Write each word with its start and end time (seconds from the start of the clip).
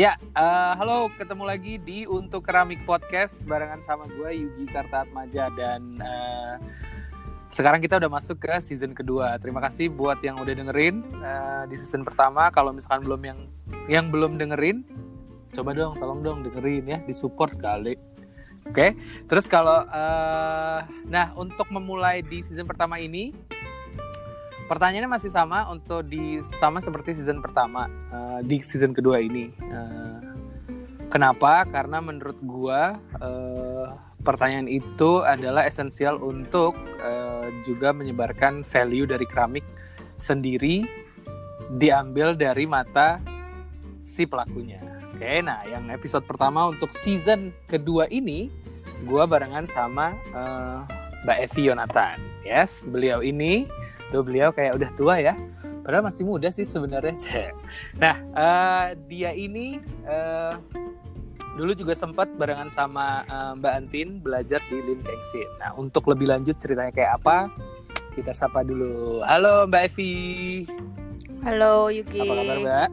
Ya, 0.00 0.16
uh, 0.32 0.72
halo, 0.80 1.12
ketemu 1.20 1.44
lagi 1.44 1.76
di 1.76 2.08
Untuk 2.08 2.48
Keramik 2.48 2.88
Podcast 2.88 3.36
barengan 3.44 3.84
sama 3.84 4.08
gue 4.08 4.32
Yugi 4.32 4.64
Kartatmaja 4.72 5.52
dan 5.52 6.00
uh, 6.00 6.56
sekarang 7.52 7.84
kita 7.84 8.00
udah 8.00 8.08
masuk 8.08 8.40
ke 8.40 8.64
season 8.64 8.96
kedua. 8.96 9.36
Terima 9.36 9.60
kasih 9.60 9.92
buat 9.92 10.16
yang 10.24 10.40
udah 10.40 10.56
dengerin 10.56 11.04
uh, 11.20 11.68
di 11.68 11.76
season 11.76 12.00
pertama. 12.00 12.48
Kalau 12.48 12.72
misalkan 12.72 13.04
belum 13.04 13.20
yang 13.28 13.38
yang 13.92 14.08
belum 14.08 14.40
dengerin, 14.40 14.88
coba 15.52 15.76
dong, 15.76 15.92
tolong 16.00 16.24
dong 16.24 16.48
dengerin 16.48 16.88
ya, 16.88 16.98
disupport 17.04 17.52
kali. 17.60 18.00
Oke, 18.72 18.72
okay? 18.72 18.90
terus 19.28 19.44
kalau 19.52 19.84
uh, 19.84 20.80
nah 21.12 21.36
untuk 21.36 21.68
memulai 21.68 22.24
di 22.24 22.40
season 22.40 22.64
pertama 22.64 22.96
ini 22.96 23.36
pertanyaannya 24.70 25.10
masih 25.10 25.34
sama 25.34 25.66
untuk 25.66 26.06
di 26.06 26.38
sama 26.62 26.78
seperti 26.78 27.18
season 27.18 27.42
pertama 27.42 27.90
uh, 28.14 28.38
di 28.46 28.62
season 28.62 28.94
kedua 28.94 29.18
ini. 29.18 29.50
Uh, 29.66 30.22
kenapa? 31.10 31.66
Karena 31.66 31.98
menurut 31.98 32.38
gua 32.38 32.94
uh, 33.18 33.98
pertanyaan 34.22 34.70
itu 34.70 35.26
adalah 35.26 35.66
esensial 35.66 36.22
untuk 36.22 36.78
uh, 37.02 37.50
juga 37.66 37.90
menyebarkan 37.90 38.62
value 38.62 39.10
dari 39.10 39.26
keramik 39.26 39.66
sendiri 40.22 40.86
diambil 41.74 42.38
dari 42.38 42.62
mata 42.70 43.18
si 44.06 44.22
pelakunya. 44.22 44.78
Oke, 45.10 45.42
nah 45.42 45.66
yang 45.66 45.90
episode 45.90 46.22
pertama 46.30 46.70
untuk 46.70 46.94
season 46.94 47.50
kedua 47.66 48.06
ini 48.06 48.46
gua 49.02 49.26
barengan 49.26 49.66
sama 49.66 50.14
uh, 50.30 50.86
Mbak 51.26 51.38
Evi 51.50 51.62
Yonatan. 51.66 52.16
Yes, 52.46 52.86
beliau 52.86 53.18
ini 53.18 53.66
Tuh 54.10 54.26
beliau 54.26 54.50
kayak 54.50 54.74
udah 54.74 54.90
tua 54.98 55.14
ya. 55.22 55.34
Padahal 55.86 56.10
masih 56.10 56.26
muda 56.26 56.50
sih 56.50 56.66
sebenarnya. 56.66 57.14
Nah, 58.02 58.16
uh, 58.34 58.86
dia 59.06 59.30
ini 59.30 59.78
uh, 60.06 60.58
dulu 61.54 61.74
juga 61.78 61.94
sempat 61.94 62.26
barengan 62.34 62.70
sama 62.74 63.22
uh, 63.30 63.52
Mbak 63.54 63.72
Antin 63.74 64.08
belajar 64.18 64.58
di 64.66 64.82
Lim 64.82 65.00
Kengsin. 65.02 65.46
Nah, 65.62 65.70
untuk 65.78 66.10
lebih 66.10 66.26
lanjut 66.26 66.58
ceritanya 66.58 66.90
kayak 66.90 67.22
apa, 67.22 67.50
kita 68.18 68.34
sapa 68.34 68.66
dulu. 68.66 69.22
Halo 69.22 69.70
Mbak 69.70 69.82
Evi. 69.94 70.14
Halo 71.46 71.88
Yuki. 71.88 72.20
Apa 72.20 72.34
kabar 72.34 72.58
Mbak? 72.58 72.88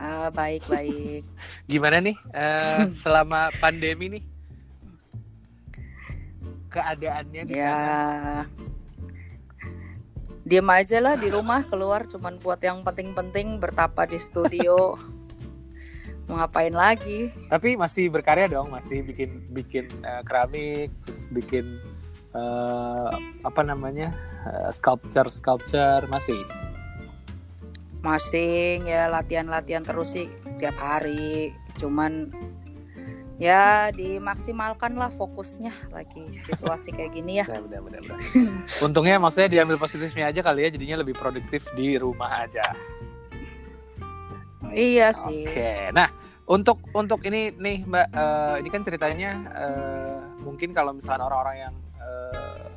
Uh, 0.00 0.28
baik 0.32 0.62
baik. 0.68 1.22
Gimana 1.70 2.00
nih 2.00 2.16
uh, 2.32 2.88
selama 3.00 3.52
pandemi 3.60 4.20
nih? 4.20 4.24
Keadaannya 6.72 7.42
di 7.48 7.54
ya, 7.56 7.68
sana? 7.68 8.69
Diem 10.50 10.66
aja 10.66 10.98
lah 10.98 11.14
di 11.14 11.30
rumah 11.30 11.62
keluar 11.62 12.10
cuman 12.10 12.42
buat 12.42 12.58
yang 12.58 12.82
penting-penting 12.82 13.62
bertapa 13.62 14.02
di 14.10 14.18
studio. 14.18 14.98
Mau 16.26 16.42
ngapain 16.42 16.74
lagi? 16.74 17.30
Tapi 17.46 17.78
masih 17.78 18.10
berkarya 18.10 18.50
dong 18.50 18.74
masih 18.74 19.06
bikin 19.06 19.46
bikin 19.54 19.86
uh, 20.02 20.26
keramik 20.26 20.90
terus 21.06 21.30
bikin 21.30 21.78
uh, 22.34 23.14
apa 23.46 23.62
namanya 23.62 24.10
uh, 24.42 24.74
sculpture 24.74 25.30
sculpture 25.30 26.02
masih? 26.10 26.42
Masih 28.02 28.82
ya 28.82 29.06
latihan-latihan 29.06 29.86
terus 29.86 30.18
sih 30.18 30.26
tiap 30.58 30.74
hari. 30.82 31.54
Cuman 31.78 32.34
ya 33.40 33.88
dimaksimalkan 33.96 35.00
lah 35.00 35.08
fokusnya 35.08 35.72
lagi 35.88 36.28
situasi 36.28 36.92
kayak 36.92 37.12
gini 37.16 37.40
ya. 37.40 37.48
Benar, 37.48 37.80
benar, 37.88 38.00
benar. 38.04 38.20
Untungnya 38.86 39.16
maksudnya 39.16 39.48
diambil 39.48 39.80
positifnya 39.80 40.28
aja 40.28 40.44
kali 40.44 40.68
ya, 40.68 40.70
jadinya 40.76 41.00
lebih 41.00 41.16
produktif 41.16 41.64
di 41.72 41.96
rumah 41.96 42.44
aja. 42.44 42.76
Iya 44.70 45.16
sih. 45.16 45.48
Oke, 45.48 45.88
nah 45.96 46.12
untuk 46.44 46.84
untuk 46.92 47.24
ini 47.24 47.56
nih 47.56 47.88
mbak, 47.88 48.06
uh, 48.12 48.54
ini 48.60 48.68
kan 48.68 48.84
ceritanya 48.84 49.30
uh, 49.56 50.20
mungkin 50.44 50.76
kalau 50.76 50.92
misalnya 50.92 51.24
orang-orang 51.26 51.56
yang 51.64 51.74
uh, 51.96 52.68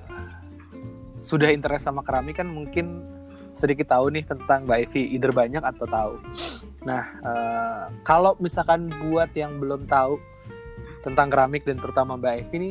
sudah 1.20 1.52
interest 1.52 1.92
sama 1.92 2.08
keramik 2.08 2.40
kan 2.40 2.48
mungkin 2.48 3.04
sedikit 3.54 3.94
tahu 3.94 4.10
nih 4.10 4.26
tentang 4.26 4.66
Mbak 4.66 4.90
Evi, 4.90 5.14
either 5.14 5.30
banyak 5.30 5.62
atau 5.62 5.86
tahu. 5.86 6.14
Nah, 6.90 7.04
uh, 7.22 7.86
kalau 8.02 8.34
misalkan 8.42 8.90
buat 8.90 9.30
yang 9.38 9.62
belum 9.62 9.86
tahu 9.86 10.18
tentang 11.04 11.28
keramik 11.28 11.68
dan 11.68 11.78
terutama 11.78 12.16
Mbak 12.16 12.34
Evi 12.42 12.56
ini 12.58 12.70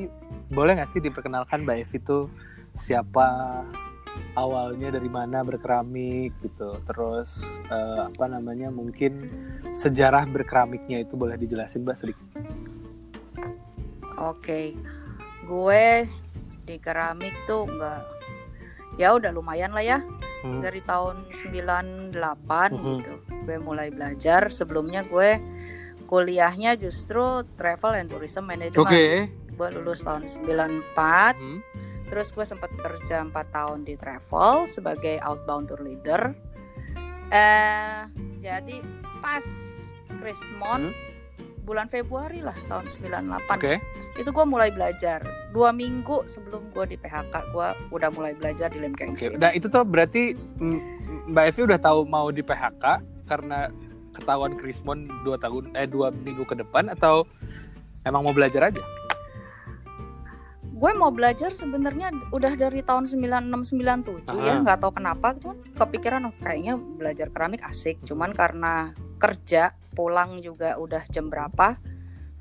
boleh 0.48 0.80
nggak 0.80 0.90
sih 0.90 1.04
diperkenalkan 1.04 1.68
Mbak 1.68 1.78
Evi 1.84 1.96
itu 2.00 2.18
siapa 2.72 3.28
awalnya 4.36 4.88
dari 4.92 5.08
mana 5.08 5.44
berkeramik 5.44 6.32
gitu 6.40 6.72
terus 6.88 7.60
uh, 7.68 8.08
apa 8.08 8.24
namanya 8.28 8.72
mungkin 8.72 9.28
sejarah 9.76 10.24
berkeramiknya 10.28 11.04
itu 11.04 11.16
boleh 11.16 11.36
dijelasin 11.36 11.84
Mbak 11.84 11.96
sedikit 12.00 12.28
Oke 14.16 14.72
gue 15.44 16.06
di 16.62 16.76
keramik 16.78 17.34
tuh 17.44 17.66
nggak 17.66 18.02
ya 18.96 19.16
udah 19.16 19.34
lumayan 19.34 19.74
lah 19.74 19.84
ya 19.84 19.98
hmm. 20.44 20.60
dari 20.62 20.80
tahun 20.84 21.26
98 21.32 22.14
hmm. 22.14 22.78
gitu 22.78 23.14
gue 23.42 23.56
mulai 23.58 23.90
belajar 23.90 24.48
sebelumnya 24.54 25.02
gue 25.02 25.40
kuliahnya 26.12 26.76
justru 26.76 27.40
travel 27.56 27.96
and 27.96 28.12
tourism 28.12 28.44
management. 28.44 28.84
Oke. 28.84 28.92
Okay. 28.92 29.12
Gue 29.56 29.68
lulus 29.72 30.04
tahun 30.04 30.28
94. 30.28 31.40
Hmm. 31.40 31.64
Terus 32.12 32.28
gue 32.36 32.44
sempat 32.44 32.68
kerja 32.76 33.24
4 33.24 33.32
tahun 33.32 33.88
di 33.88 33.96
travel 33.96 34.68
sebagai 34.68 35.16
outbound 35.24 35.72
tour 35.72 35.80
leader. 35.80 36.36
Eh 37.32 38.04
jadi 38.44 38.84
pas 39.24 39.40
Krismon 40.20 40.92
hmm. 40.92 41.64
bulan 41.64 41.88
Februari 41.88 42.44
lah 42.44 42.56
tahun 42.68 42.92
98. 42.92 43.48
Okay. 43.56 43.80
Itu 44.20 44.36
gue 44.36 44.44
mulai 44.44 44.68
belajar. 44.68 45.24
Dua 45.56 45.72
minggu 45.72 46.28
sebelum 46.28 46.68
gue 46.76 46.92
di 46.92 47.00
PHK 47.00 47.56
gue 47.56 47.68
udah 47.88 48.12
mulai 48.12 48.36
belajar 48.36 48.68
di 48.68 48.84
Lem 48.84 48.92
Okay. 48.92 49.32
Nah 49.40 49.56
itu 49.56 49.72
tuh 49.72 49.80
berarti 49.88 50.36
Mbak 51.32 51.44
Evi 51.56 51.60
udah 51.72 51.80
tahu 51.80 52.04
mau 52.04 52.28
di 52.28 52.44
PHK 52.44 53.00
karena 53.24 53.72
ketahuan 54.12 54.56
Krismon 54.60 55.08
dua 55.24 55.40
tahun 55.40 55.72
eh 55.74 55.88
dua 55.88 56.12
minggu 56.12 56.44
ke 56.44 56.56
depan 56.56 56.92
atau 56.92 57.24
emang 58.04 58.28
mau 58.28 58.34
belajar 58.36 58.68
aja? 58.68 58.82
Gue 60.72 60.90
mau 60.98 61.14
belajar 61.14 61.54
sebenarnya 61.54 62.10
udah 62.34 62.58
dari 62.58 62.82
tahun 62.82 63.06
9697 63.06 64.34
Aha. 64.34 64.42
ya 64.42 64.54
nggak 64.66 64.82
tahu 64.82 64.98
kenapa 64.98 65.38
cuman 65.38 65.62
kepikiran 65.78 66.26
oh, 66.26 66.34
kayaknya 66.42 66.74
belajar 66.74 67.30
keramik 67.30 67.62
asik 67.62 68.02
cuman 68.02 68.34
karena 68.34 68.90
kerja 69.22 69.78
pulang 69.94 70.42
juga 70.42 70.74
udah 70.82 71.06
jam 71.06 71.30
berapa 71.30 71.78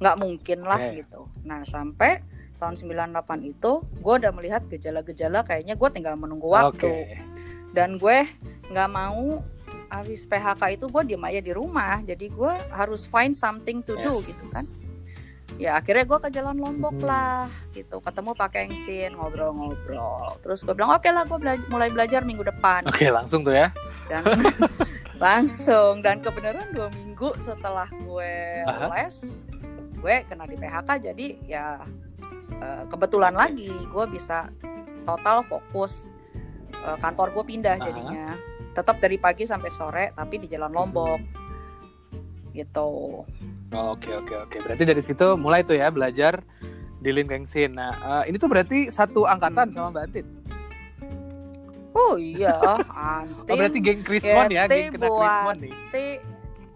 nggak 0.02 0.18
mungkin 0.18 0.66
lah 0.66 0.82
okay. 0.82 1.06
gitu. 1.06 1.30
Nah 1.46 1.62
sampai 1.62 2.26
tahun 2.58 2.78
98 2.78 3.46
itu 3.46 3.72
gue 3.86 4.14
udah 4.22 4.32
melihat 4.34 4.62
gejala-gejala 4.70 5.46
kayaknya 5.46 5.78
gue 5.78 5.90
tinggal 5.94 6.18
menunggu 6.18 6.50
waktu 6.50 6.90
okay. 6.90 7.22
dan 7.78 8.02
gue 8.02 8.26
nggak 8.70 8.90
mau 8.90 9.42
habis 9.92 10.24
PHK 10.24 10.80
itu 10.80 10.86
gue 10.88 11.04
diem 11.04 11.24
aja 11.28 11.42
di 11.44 11.52
rumah. 11.52 12.00
Jadi 12.00 12.32
gue 12.32 12.54
harus 12.72 13.04
find 13.04 13.36
something 13.36 13.84
to 13.84 14.00
do 14.00 14.24
gitu 14.24 14.46
kan. 14.56 14.64
Ya 15.60 15.76
akhirnya 15.78 16.08
gue 16.08 16.20
ke 16.24 16.30
jalan 16.32 16.58
lombok 16.58 16.96
mm 16.96 17.04
-hmm. 17.04 17.12
lah 17.12 17.46
gitu. 17.76 18.00
Ketemu 18.00 18.32
Pak 18.34 18.50
Kengsin 18.56 19.12
ngobrol-ngobrol. 19.20 20.40
Terus 20.40 20.64
gue 20.64 20.74
bilang 20.74 20.96
oke 20.96 21.04
okay 21.04 21.12
lah 21.12 21.28
gue 21.28 21.38
bela 21.38 21.54
mulai 21.68 21.92
belajar 21.92 22.24
minggu 22.24 22.48
depan. 22.48 22.88
Oke 22.88 23.06
okay, 23.06 23.10
langsung 23.12 23.44
tuh 23.44 23.54
ya? 23.54 23.70
Dan 24.08 24.24
langsung. 25.28 26.00
Dan 26.00 26.24
kebenaran 26.24 26.72
dua 26.72 26.88
minggu 26.96 27.36
setelah 27.44 27.92
gue 27.92 28.64
les 28.96 29.16
gue 30.02 30.16
kena 30.26 30.50
di 30.50 30.58
PHK 30.58 30.90
jadi 31.14 31.28
ya 31.46 31.66
eh, 32.58 32.84
kebetulan 32.90 33.38
lagi 33.38 33.70
gue 33.70 34.06
bisa 34.10 34.50
total 35.06 35.46
fokus 35.46 36.10
eh, 36.74 36.98
kantor 36.98 37.30
gue 37.38 37.44
pindah 37.46 37.78
jadinya 37.78 38.34
tetap 38.72 38.98
dari 39.04 39.20
pagi 39.20 39.44
sampai 39.44 39.70
sore 39.72 40.06
tapi 40.16 40.40
di 40.40 40.48
Jalan 40.48 40.72
Lombok 40.72 41.20
gitu. 42.52 43.24
Oke 43.72 44.12
oke 44.12 44.36
oke. 44.48 44.58
Berarti 44.64 44.84
dari 44.84 45.02
situ 45.04 45.28
mulai 45.40 45.64
tuh 45.64 45.80
ya 45.80 45.88
belajar 45.88 46.44
di 47.00 47.10
Lim 47.10 47.28
Kengsin. 47.28 47.76
Nah 47.76 47.92
uh, 48.04 48.24
ini 48.28 48.36
tuh 48.36 48.52
berarti 48.52 48.92
satu 48.92 49.24
angkatan 49.24 49.72
sama 49.72 49.96
Mbak 49.96 50.04
Antin. 50.12 50.28
Oh 51.92 52.16
iya, 52.16 52.56
Antin. 53.20 53.52
Oh 53.52 53.56
berarti 53.56 53.80
geng 53.84 54.04
Krismon 54.04 54.48
ya, 54.52 54.68
geng 54.68 54.96
kena 54.96 55.08
Krismon 55.12 55.58
nih 55.68 55.74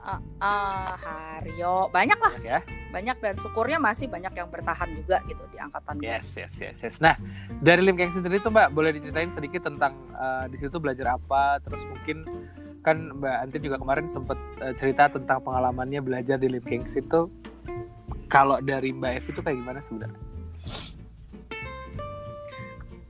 uh, 0.06 0.22
uh, 0.40 0.94
Haryo. 0.94 1.90
Banyak 1.90 2.20
lah. 2.22 2.34
Banyak 2.38 2.46
ya? 2.46 2.62
Banyak 2.94 3.18
dan 3.20 3.36
syukurnya 3.42 3.82
masih 3.82 4.08
banyak 4.08 4.32
yang 4.38 4.48
bertahan 4.48 4.88
juga 4.94 5.20
gitu 5.26 5.44
di 5.52 5.58
angkatan 5.60 6.00
yes 6.00 6.32
gue. 6.32 6.46
yes 6.46 6.54
yes 6.62 6.78
yes. 6.86 6.96
Nah 7.02 7.18
dari 7.60 7.82
Lim 7.84 7.98
Keng 7.98 8.14
sendiri 8.14 8.40
tuh 8.40 8.54
mbak 8.54 8.72
boleh 8.72 8.94
diceritain 8.96 9.34
sedikit 9.34 9.68
tentang 9.68 9.98
uh, 10.16 10.46
di 10.48 10.56
situ 10.56 10.78
belajar 10.78 11.18
apa? 11.18 11.60
Terus 11.66 11.84
mungkin 11.90 12.24
kan 12.86 13.18
mbak 13.18 13.50
Antin 13.50 13.62
juga 13.66 13.82
kemarin 13.82 14.06
sempat 14.06 14.38
uh, 14.62 14.72
cerita 14.78 15.10
tentang 15.10 15.42
pengalamannya 15.42 16.00
belajar 16.00 16.38
di 16.38 16.48
Lim 16.48 16.64
Keng 16.64 16.86
itu 16.86 17.28
kalau 18.30 18.62
dari 18.62 18.94
mbak 18.94 19.20
Evi 19.20 19.30
itu 19.34 19.42
kayak 19.42 19.58
gimana 19.58 19.82
sebenarnya 19.82 20.22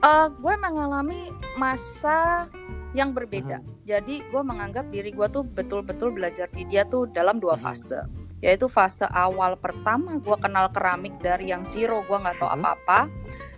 uh, 0.06 0.27
gue 0.30 0.56
mengalami 0.62 1.33
masa 1.57 2.45
yang 2.94 3.12
berbeda. 3.12 3.59
Jadi 3.86 4.26
gue 4.34 4.42
menganggap 4.42 4.90
diri 4.90 5.14
gue 5.14 5.30
tuh 5.30 5.46
betul-betul 5.46 6.10
belajar 6.10 6.50
di 6.50 6.66
dia 6.66 6.90
tuh 6.90 7.06
dalam 7.06 7.38
dua 7.38 7.54
Mhm. 7.54 7.62
fase. 7.62 8.02
Yaitu 8.42 8.66
fase 8.66 9.06
awal 9.14 9.56
pertama 9.62 10.18
gue 10.18 10.38
kenal 10.42 10.74
keramik 10.74 11.14
dari 11.22 11.54
yang 11.54 11.62
zero 11.64 12.02
gue 12.02 12.18
nggak 12.18 12.42
tahu 12.42 12.50
Mhm. 12.50 12.58
apa-apa 12.60 13.00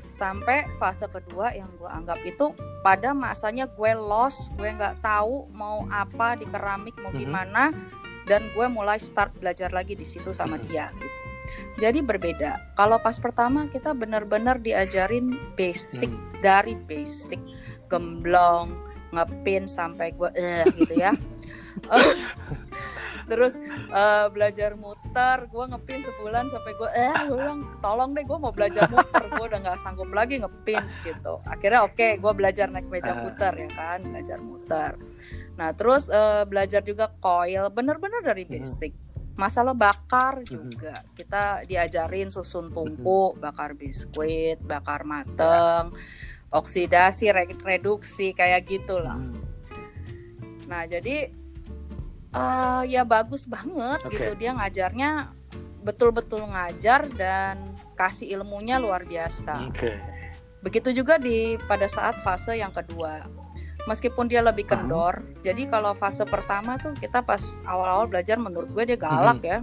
sampai 0.08 0.68
fase 0.76 1.08
kedua 1.08 1.56
yang 1.56 1.72
gue 1.80 1.88
anggap 1.88 2.20
itu 2.24 2.52
pada 2.84 3.12
masanya 3.12 3.68
gue 3.68 3.92
lost, 3.96 4.52
gue 4.56 4.68
nggak 4.68 5.00
tahu 5.00 5.48
mau 5.52 5.88
apa 5.88 6.36
di 6.36 6.48
keramik 6.48 6.96
mau 7.00 7.12
Mhm. 7.12 7.20
gimana 7.20 7.64
dan 8.28 8.52
gue 8.52 8.68
mulai 8.68 9.00
start 9.00 9.32
belajar 9.40 9.72
lagi 9.72 9.96
di 9.96 10.04
situ 10.04 10.36
sama 10.36 10.60
dia 10.60 10.92
gitu. 10.92 11.08
Jadi 11.80 12.04
berbeda. 12.04 12.76
Kalau 12.76 13.00
pas 13.00 13.16
pertama 13.16 13.72
kita 13.72 13.96
benar-benar 13.96 14.60
diajarin 14.60 15.32
basic 15.56 16.12
Hmm. 16.12 16.44
dari 16.44 16.76
basic 16.76 17.40
gemblong 17.88 18.76
ngepin 19.12 19.66
sampai 19.66 20.12
gue 20.12 20.30
eh 20.36 20.64
gitu 20.76 20.94
ya. 20.96 21.12
Terus 23.28 23.60
eh, 23.92 24.26
belajar 24.32 24.80
muter 24.80 25.52
gue 25.52 25.64
ngepin 25.68 26.00
sebulan 26.00 26.48
sampai 26.48 26.72
gue 26.80 26.90
eh 26.96 27.16
gue 27.28 27.36
bilang 27.36 27.60
tolong 27.84 28.16
deh 28.16 28.24
gue 28.24 28.38
mau 28.40 28.56
belajar 28.56 28.88
muter. 28.88 29.24
Gue 29.28 29.46
udah 29.52 29.60
nggak 29.60 29.80
sanggup 29.84 30.08
lagi 30.16 30.40
ngepin 30.40 30.84
gitu. 31.04 31.44
Akhirnya 31.44 31.84
oke 31.84 32.18
gue 32.18 32.34
belajar 32.34 32.72
naik 32.72 32.88
meja 32.88 33.12
Ah. 33.12 33.20
puter 33.28 33.54
ya 33.68 33.70
kan 33.76 34.00
belajar 34.04 34.40
muter. 34.40 34.92
Nah 35.60 35.70
terus 35.76 36.08
eh, 36.08 36.44
belajar 36.48 36.82
juga 36.88 37.12
coil 37.20 37.68
bener-bener 37.68 38.24
dari 38.24 38.48
basic. 38.48 38.96
Masalah 39.38 39.78
bakar 39.78 40.42
juga. 40.42 41.04
Kita 41.14 41.62
diajarin 41.62 42.32
susun 42.32 42.72
tungku 42.74 43.36
bakar 43.38 43.76
biskuit 43.76 44.58
bakar 44.64 45.04
mateng 45.04 45.94
oksidasi 46.50 47.30
re- 47.30 47.60
reduksi 47.60 48.32
kayak 48.32 48.66
gitulah 48.66 49.16
Hmm. 49.16 49.36
nah 50.66 50.84
jadi 50.84 51.32
eh, 52.30 52.82
ya 52.86 53.02
bagus 53.02 53.46
banget 53.46 54.00
Oke. 54.02 54.14
gitu 54.14 54.32
dia 54.36 54.52
ngajarnya 54.52 55.32
betul-betul 55.80 56.44
ngajar 56.44 57.08
dan 57.10 57.56
kasih 57.96 58.28
ilmunya 58.30 58.76
luar 58.78 59.04
biasa 59.04 59.64
Oke. 59.66 59.96
begitu 60.60 60.92
juga 60.94 61.16
di 61.16 61.56
pada 61.64 61.88
saat 61.88 62.20
fase 62.20 62.54
yang 62.54 62.70
kedua 62.70 63.24
meskipun 63.88 64.28
dia 64.28 64.44
lebih 64.44 64.68
kendor 64.68 65.24
jadi 65.40 65.64
kalau 65.66 65.96
fase 65.96 66.28
pertama 66.28 66.76
tuh 66.76 66.92
kita 66.94 67.24
pas 67.24 67.40
awal-awal 67.64 68.06
belajar 68.06 68.36
menurut 68.36 68.68
gue 68.70 68.84
dia 68.86 69.00
galak 69.00 69.40
ya 69.42 69.60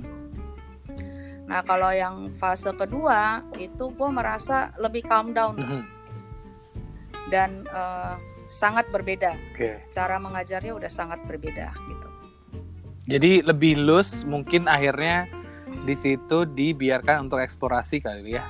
nah 1.44 1.60
kalau 1.60 1.92
yang 1.92 2.32
fase 2.32 2.72
kedua 2.72 3.44
itu 3.54 3.84
gue 3.86 4.08
merasa 4.08 4.72
lebih 4.78 5.04
calm 5.04 5.36
down 5.36 5.60
Mhm. 5.60 5.80
Dan 7.32 7.64
eh, 7.68 8.14
sangat 8.52 8.86
berbeda 8.92 9.34
Oke. 9.54 9.82
cara 9.90 10.20
mengajarnya 10.20 10.72
udah 10.76 10.90
sangat 10.92 11.20
berbeda 11.26 11.74
gitu 11.74 12.08
Jadi 13.04 13.44
lebih 13.44 13.84
loose 13.84 14.24
mungkin 14.24 14.64
akhirnya 14.64 15.28
di 15.84 15.92
situ 15.92 16.48
dibiarkan 16.48 17.28
untuk 17.28 17.36
eksplorasi 17.44 18.00
kali 18.00 18.40
ya. 18.40 18.44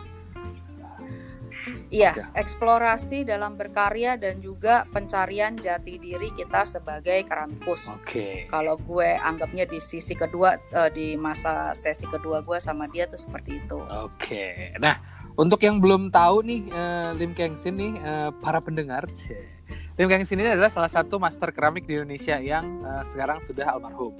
Iya, 1.94 2.34
eksplorasi 2.34 3.22
dalam 3.22 3.54
berkarya 3.54 4.18
dan 4.18 4.42
juga 4.42 4.82
pencarian 4.90 5.54
jati 5.54 6.02
diri 6.02 6.34
kita 6.34 6.66
sebagai 6.66 7.22
keramikus. 7.22 7.86
Oke. 7.94 8.50
Kalau 8.50 8.74
gue 8.82 9.14
anggapnya 9.14 9.62
di 9.62 9.78
sisi 9.78 10.18
kedua 10.18 10.58
eh, 10.58 10.90
di 10.90 11.14
masa 11.14 11.70
sesi 11.70 12.10
kedua 12.10 12.42
gue 12.42 12.58
sama 12.58 12.90
dia 12.90 13.06
tuh 13.06 13.20
seperti 13.20 13.62
itu. 13.62 13.78
Oke. 13.78 14.74
Nah, 14.82 15.13
untuk 15.34 15.60
yang 15.62 15.82
belum 15.82 16.14
tahu 16.14 16.46
nih 16.46 16.62
eh, 16.70 17.10
Lim 17.18 17.32
Kengsin 17.34 17.74
nih 17.74 17.92
eh, 17.98 18.30
para 18.38 18.62
pendengar. 18.62 19.06
Lim 19.98 20.08
Kengsin 20.10 20.38
ini 20.42 20.50
adalah 20.54 20.70
salah 20.70 20.90
satu 20.90 21.18
master 21.18 21.54
keramik 21.54 21.86
di 21.86 21.98
Indonesia 21.98 22.38
yang 22.38 22.82
eh, 22.82 23.02
sekarang 23.10 23.42
sudah 23.42 23.74
almarhum. 23.74 24.14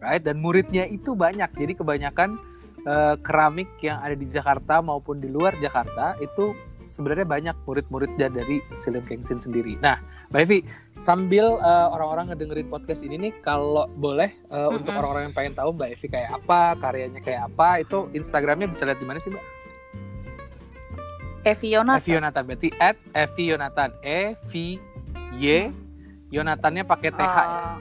Right? 0.00 0.24
Dan 0.24 0.40
muridnya 0.40 0.84
itu 0.88 1.16
banyak. 1.16 1.52
Jadi 1.56 1.72
kebanyakan 1.76 2.40
eh, 2.84 3.14
keramik 3.20 3.68
yang 3.84 4.00
ada 4.00 4.16
di 4.16 4.26
Jakarta 4.28 4.80
maupun 4.80 5.20
di 5.20 5.28
luar 5.28 5.56
Jakarta 5.60 6.16
itu 6.20 6.56
sebenarnya 6.86 7.26
banyak 7.26 7.56
murid-muridnya 7.66 8.30
dari 8.30 8.62
si 8.78 8.88
Lim 8.88 9.04
Kengsin 9.04 9.42
sendiri. 9.42 9.74
Nah, 9.82 9.98
Mbak 10.30 10.40
Evi, 10.46 10.58
sambil 11.02 11.58
eh, 11.58 11.88
orang-orang 11.92 12.32
ngedengerin 12.32 12.70
podcast 12.70 13.02
ini 13.02 13.28
nih, 13.28 13.32
kalau 13.42 13.90
boleh 13.98 14.30
eh, 14.32 14.68
untuk 14.70 14.94
Mm-mm. 14.94 15.00
orang-orang 15.02 15.22
yang 15.30 15.34
pengen 15.36 15.54
tahu 15.58 15.74
Mbak 15.74 15.88
Evi 15.98 16.06
kayak 16.08 16.30
apa, 16.42 16.60
karyanya 16.78 17.20
kayak 17.20 17.42
apa, 17.52 17.68
itu 17.82 17.98
Instagramnya 18.14 18.70
bisa 18.70 18.86
lihat 18.86 18.98
di 19.02 19.06
mana 19.06 19.18
sih 19.20 19.34
Mbak? 19.34 19.55
Evi 21.46 21.68
Yonat. 21.72 22.02
Evi 22.02 22.10
Yonatan 22.18 22.42
berarti 22.42 22.68
at 22.76 22.96
Evi 23.14 23.44
Yonatan 23.54 23.90
E 24.02 24.20
V 24.50 24.52
Y 25.32 25.44
Yonatannya 26.26 26.82
pakai 26.82 27.10
TH 27.10 27.22
ya. 27.22 27.46
Eh, 27.46 27.76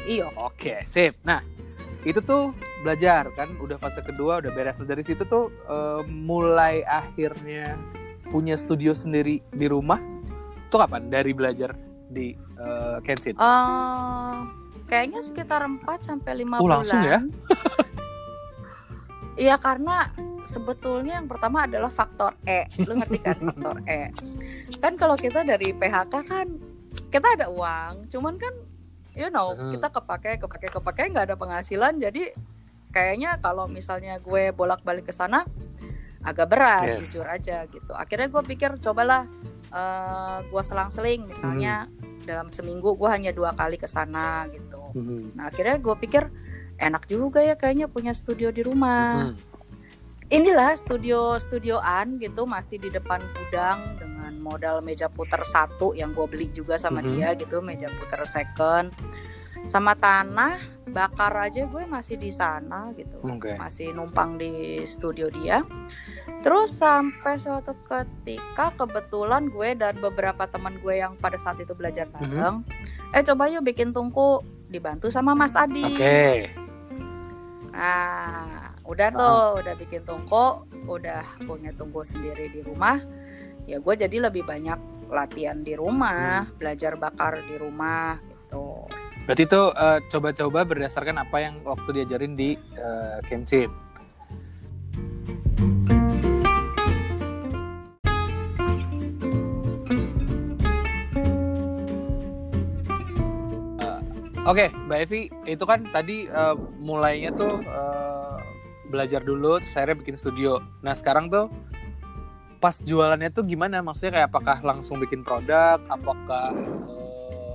Iya. 0.00 0.26
Oke, 0.34 0.82
sip. 0.84 1.14
Nah, 1.22 1.44
itu 2.02 2.18
tuh 2.18 2.50
belajar 2.82 3.28
kan, 3.36 3.52
udah 3.60 3.76
fase 3.76 4.00
kedua, 4.00 4.40
udah 4.40 4.50
beres. 4.50 4.74
Nah, 4.80 4.88
dari 4.88 5.04
situ 5.04 5.22
tuh 5.22 5.52
eh, 5.64 6.02
mulai 6.08 6.82
akhirnya 6.82 7.78
punya 8.26 8.58
studio 8.58 8.90
sendiri 8.90 9.38
di 9.46 9.66
rumah. 9.68 10.00
Tuh 10.72 10.80
kapan? 10.80 11.06
Dari 11.06 11.30
belajar 11.30 11.76
di 12.08 12.32
eh, 12.34 12.98
Kenshin. 13.04 13.36
Eh, 13.38 14.34
kayaknya 14.88 15.20
sekitar 15.22 15.62
4 15.62 15.86
sampai 16.02 16.42
5 16.42 16.58
Oh, 16.58 16.66
bulan. 16.66 16.82
langsung 16.82 17.02
ya? 17.04 17.20
Iya 19.40 19.56
karena 19.56 20.12
sebetulnya 20.44 21.16
yang 21.16 21.24
pertama 21.24 21.64
adalah 21.64 21.88
faktor 21.88 22.36
E. 22.44 22.68
Lu 22.84 22.92
ngerti 22.94 23.18
kan 23.18 23.36
faktor 23.40 23.76
E? 23.82 24.12
Kan 24.76 24.92
kalau 24.94 25.16
kita 25.16 25.40
dari 25.42 25.72
PHK 25.72 26.12
kan 26.22 26.46
kita 27.08 27.26
ada 27.34 27.46
uang, 27.48 28.06
cuman 28.08 28.36
kan 28.36 28.52
you 29.12 29.26
know, 29.28 29.50
Hmm. 29.50 29.72
kita 29.72 29.88
kepake 29.90 30.38
kepake 30.38 30.68
kepake 30.70 31.02
nggak 31.08 31.26
ada 31.26 31.36
penghasilan 31.36 31.98
jadi 31.98 32.30
kayaknya 32.90 33.38
kalau 33.38 33.64
misalnya 33.64 34.18
gue 34.18 34.50
bolak-balik 34.50 35.02
ke 35.02 35.12
sana 35.12 35.42
agak 36.20 36.46
berat 36.46 36.84
Yes. 36.86 37.10
jujur 37.10 37.24
aja 37.24 37.64
gitu. 37.64 37.92
Akhirnya 37.92 38.28
gue 38.28 38.42
pikir 38.44 38.76
cobalah 38.78 39.24
eh, 39.70 40.38
gue 40.44 40.62
selang-seling 40.62 41.24
misalnya 41.24 41.86
Hmm. 41.86 42.22
dalam 42.22 42.48
seminggu 42.50 42.92
gue 42.92 43.08
hanya 43.08 43.30
dua 43.30 43.54
kali 43.54 43.74
ke 43.74 43.86
sana 43.86 44.44
gitu. 44.50 44.82
Mhm. 44.92 45.32
Nah 45.32 45.46
akhirnya 45.46 45.78
gue 45.78 45.94
pikir 45.96 46.26
enak 46.80 47.04
juga 47.06 47.38
ya 47.38 47.54
kayaknya 47.54 47.86
punya 47.86 48.10
studio 48.10 48.48
di 48.48 48.64
rumah. 48.64 49.30
Mhm. 49.30 49.36
Inilah 50.30 50.72
studio 50.74 51.36
studioan 51.36 52.16
gitu 52.16 52.46
masih 52.46 52.78
di 52.78 52.88
depan 52.88 53.18
gudang 53.34 53.98
dengan 53.98 54.30
modal 54.38 54.78
meja 54.78 55.10
puter 55.10 55.42
satu 55.42 55.90
yang 55.92 56.14
gue 56.14 56.22
beli 56.24 56.48
juga 56.48 56.78
sama 56.78 57.02
Mhm. 57.02 57.08
dia 57.10 57.28
gitu 57.34 57.58
meja 57.60 57.90
puter 57.90 58.22
second 58.24 58.94
sama 59.60 59.92
tanah 59.92 60.56
bakar 60.88 61.34
aja 61.36 61.68
gue 61.68 61.84
masih 61.84 62.16
di 62.16 62.32
sana 62.32 62.94
gitu 62.96 63.20
Oke. 63.20 63.58
masih 63.58 63.92
numpang 63.92 64.38
di 64.38 64.80
studio 64.86 65.28
dia. 65.28 65.60
Terus 66.40 66.72
sampai 66.72 67.36
suatu 67.36 67.76
ketika 67.84 68.72
kebetulan 68.72 69.50
gue 69.50 69.76
dan 69.76 69.98
beberapa 69.98 70.46
teman 70.46 70.80
gue 70.80 70.96
yang 70.96 71.12
pada 71.18 71.36
saat 71.36 71.60
itu 71.60 71.74
belajar 71.74 72.08
bareng, 72.08 72.64
eh 73.12 73.20
coba 73.20 73.50
yuk 73.50 73.66
bikin 73.66 73.92
tungku 73.92 74.40
dibantu 74.64 75.10
sama 75.10 75.34
Mas 75.34 75.52
Adi. 75.52 75.84
Oke. 75.84 76.54
Nah, 77.80 78.76
udah 78.84 79.08
tuh, 79.08 79.64
udah 79.64 79.74
bikin 79.80 80.04
tungku, 80.04 80.68
udah 80.84 81.24
punya 81.48 81.72
tungku 81.72 82.04
sendiri 82.04 82.52
di 82.52 82.60
rumah. 82.60 83.00
Ya 83.64 83.80
gue 83.80 83.94
jadi 83.96 84.28
lebih 84.28 84.44
banyak 84.44 85.08
latihan 85.08 85.64
di 85.64 85.72
rumah, 85.72 86.44
belajar 86.60 87.00
bakar 87.00 87.40
di 87.40 87.56
rumah 87.56 88.20
gitu. 88.28 88.84
Berarti 89.24 89.42
itu 89.48 89.62
eh, 89.72 89.98
coba-coba 90.12 90.60
berdasarkan 90.68 91.24
apa 91.24 91.36
yang 91.40 91.64
waktu 91.64 92.04
diajarin 92.04 92.36
di 92.36 92.60
Kenshin. 93.32 93.72
Oke, 104.50 104.66
Mbak 104.74 104.98
Evi, 105.06 105.30
itu 105.46 105.62
kan 105.62 105.86
tadi 105.94 106.26
eh, 106.26 106.54
mulainya 106.82 107.30
tuh 107.30 107.62
eh, 107.62 108.38
belajar 108.90 109.22
dulu, 109.22 109.62
terus 109.62 109.78
akhirnya 109.78 110.02
bikin 110.02 110.16
studio. 110.18 110.58
Nah 110.82 110.90
sekarang 110.98 111.30
tuh 111.30 111.46
pas 112.58 112.74
jualannya 112.82 113.30
tuh 113.30 113.46
gimana? 113.46 113.78
Maksudnya 113.78 114.18
kayak 114.18 114.28
apakah 114.34 114.58
langsung 114.66 114.98
bikin 114.98 115.22
produk, 115.22 115.78
apakah 115.86 116.50
eh, 116.90 117.54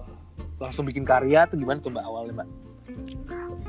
langsung 0.56 0.88
bikin 0.88 1.04
karya, 1.04 1.44
atau 1.44 1.60
gimana 1.60 1.84
tuh 1.84 1.92
Mbak 1.92 2.06
awalnya 2.08 2.34
Mbak? 2.40 2.50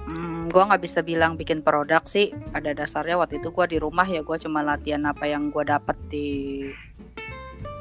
Hmm, 0.06 0.46
gue 0.46 0.62
nggak 0.62 0.82
bisa 0.86 1.02
bilang 1.02 1.34
bikin 1.34 1.66
produk 1.66 2.06
sih. 2.06 2.30
Ada 2.54 2.78
dasarnya 2.78 3.18
waktu 3.18 3.42
itu 3.42 3.50
gue 3.50 3.66
di 3.74 3.78
rumah 3.82 4.06
ya 4.06 4.22
gue 4.22 4.38
cuma 4.38 4.62
latihan 4.62 5.02
apa 5.02 5.26
yang 5.26 5.50
gue 5.50 5.66
dapet 5.66 5.98
di 6.06 6.28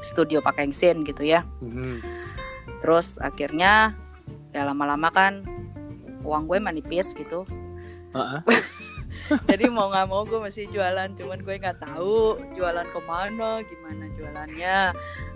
studio 0.02 0.42
Pak 0.42 0.58
Kengsin 0.58 1.06
gitu 1.06 1.22
ya. 1.22 1.46
Mhm. 1.62 2.02
Terus 2.82 3.22
akhirnya 3.22 3.94
ya 4.56 4.64
lama-lama 4.64 5.12
kan 5.12 5.44
uang 6.24 6.48
gue 6.48 6.58
manipis 6.64 7.12
gitu. 7.12 7.44
Heeh. 8.16 8.42
Jadi 9.52 9.72
mau 9.72 9.92
nggak 9.92 10.08
mau 10.08 10.24
gue 10.24 10.40
masih 10.40 10.68
jualan, 10.72 11.12
cuman 11.16 11.40
gue 11.44 11.56
nggak 11.60 11.84
tahu 11.84 12.40
jualan 12.56 12.88
ke 12.88 13.00
mana, 13.04 13.62
gimana 13.68 14.04
jualannya. 14.16 14.80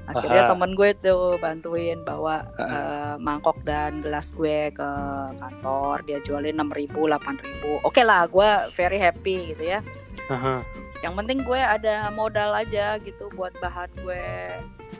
akhirnya 0.09 0.49
Aha. 0.49 0.51
temen 0.57 0.73
gue 0.73 0.89
tuh 1.05 1.37
bantuin 1.37 2.01
bawa 2.01 2.41
eh, 2.57 3.13
mangkok 3.21 3.61
dan 3.61 4.01
gelas 4.01 4.33
gue 4.33 4.73
ke 4.73 4.89
kantor 5.37 6.01
dia 6.01 6.17
jualin 6.25 6.57
enam 6.57 6.73
ribu 6.73 7.05
delapan 7.05 7.37
ribu 7.37 7.77
oke 7.85 8.01
lah 8.01 8.25
gue 8.25 8.49
very 8.73 8.97
happy 8.97 9.53
gitu 9.53 9.77
ya 9.77 9.85
Aha. 10.33 10.65
yang 11.05 11.13
penting 11.13 11.45
gue 11.45 11.61
ada 11.61 12.09
modal 12.09 12.57
aja 12.57 12.97
gitu 13.05 13.29
buat 13.37 13.53
bahan 13.61 13.93
gue 14.01 14.25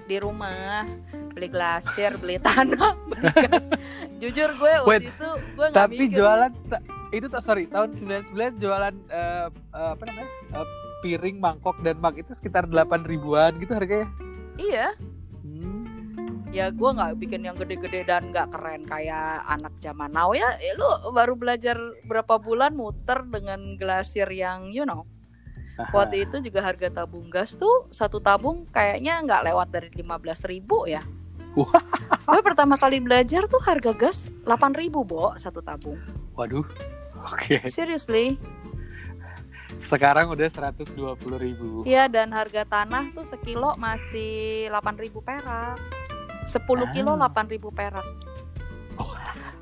di 0.10 0.18
rumah 0.18 0.90
beli 1.30 1.48
glasir 1.48 2.18
beli 2.18 2.36
tanah 2.38 2.98
beli 3.08 3.22
gas 3.46 3.66
jujur 4.18 4.50
gue 4.52 4.74
waktu 4.80 4.90
Wait, 4.90 5.04
itu 5.08 5.30
gue 5.54 5.66
nggak 5.68 5.78
Tapi 5.78 5.96
mikir. 6.02 6.16
jualan 6.18 6.52
itu 7.10 7.26
tak 7.26 7.42
sorry 7.42 7.66
tahun 7.66 7.94
99 7.94 8.34
jualan 8.58 8.94
eh, 9.08 9.48
eh, 9.48 9.92
apa 9.94 10.04
namanya 10.04 10.30
Eh, 10.52 10.68
piring 11.00 11.38
mangkok 11.38 11.78
dan 11.80 11.96
mug 11.96 12.12
itu 12.14 12.34
sekitar 12.34 12.66
8 12.66 12.76
ribuan 13.04 13.54
gitu 13.56 13.72
harganya. 13.72 14.10
iya 14.56 14.98
Hmm. 15.40 16.44
ya 16.50 16.68
gue 16.70 16.90
nggak 16.90 17.16
bikin 17.18 17.42
yang 17.42 17.54
gede-gede 17.54 18.04
dan 18.04 18.30
nggak 18.30 18.50
keren 18.50 18.84
kayak 18.84 19.46
anak 19.46 19.72
zaman 19.78 20.10
now 20.10 20.32
ya 20.32 20.58
eh, 20.58 20.74
lu 20.74 20.84
baru 21.10 21.34
belajar 21.34 21.78
berapa 22.04 22.36
bulan 22.38 22.74
muter 22.74 23.24
dengan 23.24 23.76
glasir 23.76 24.26
yang 24.28 24.68
you 24.68 24.84
know 24.84 25.06
Aha. 25.80 25.96
waktu 25.96 26.28
itu 26.28 26.44
juga 26.44 26.60
harga 26.60 26.92
tabung 26.92 27.32
gas 27.32 27.56
tuh 27.56 27.88
satu 27.88 28.20
tabung 28.20 28.68
kayaknya 28.70 29.24
nggak 29.24 29.48
lewat 29.48 29.68
dari 29.72 29.88
15.000 29.96 30.52
ribu 30.52 30.84
ya 30.86 31.00
Wah. 31.56 31.72
gue 32.36 32.42
pertama 32.44 32.76
kali 32.76 33.00
belajar 33.00 33.48
tuh 33.48 33.64
harga 33.64 33.96
gas 33.96 34.28
8.000 34.44 34.76
ribu 34.76 35.08
bo 35.08 35.34
satu 35.40 35.64
tabung 35.64 35.96
Waduh. 36.36 36.68
Oke. 37.32 37.64
seriously 37.72 38.36
Sekarang 39.80 40.34
udah 40.34 40.50
120 40.50 41.16
ribu. 41.40 41.88
Iya 41.88 42.10
dan 42.12 42.34
harga 42.36 42.66
tanah 42.68 43.16
tuh 43.16 43.24
sekilo 43.24 43.72
masih 43.80 44.68
8.000 44.74 45.14
perak 45.24 45.78
10 46.50 46.66
kilo 46.98 47.14
Ah. 47.16 47.30
8.000 47.30 47.70
perak. 47.70 48.08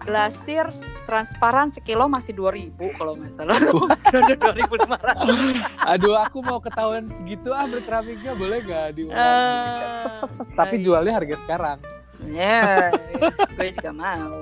Glasir 0.08 0.72
transparan 1.04 1.68
sekilo 1.76 2.08
masih 2.08 2.32
2000 2.32 2.80
kalau 2.96 3.20
nggak 3.20 3.32
salah. 3.36 3.60
Udah 4.08 4.56
2500. 4.56 5.84
Aduh, 5.84 6.16
aku 6.16 6.40
mau 6.40 6.64
ketahuan 6.64 7.12
segitu 7.12 7.52
ah 7.52 7.68
berkeramiknya 7.68 8.32
boleh 8.32 8.64
nggak 8.64 8.88
diulang? 8.96 9.20
Eh, 9.20 10.00
Set, 10.00 10.16
set, 10.24 10.32
set. 10.32 10.48
Tapi 10.56 10.80
iya. 10.80 10.84
jualnya 10.88 11.14
harga 11.20 11.36
sekarang. 11.44 11.78
Ya, 12.24 12.96
gue 13.60 13.68
juga 13.76 13.92
mau. 13.92 14.40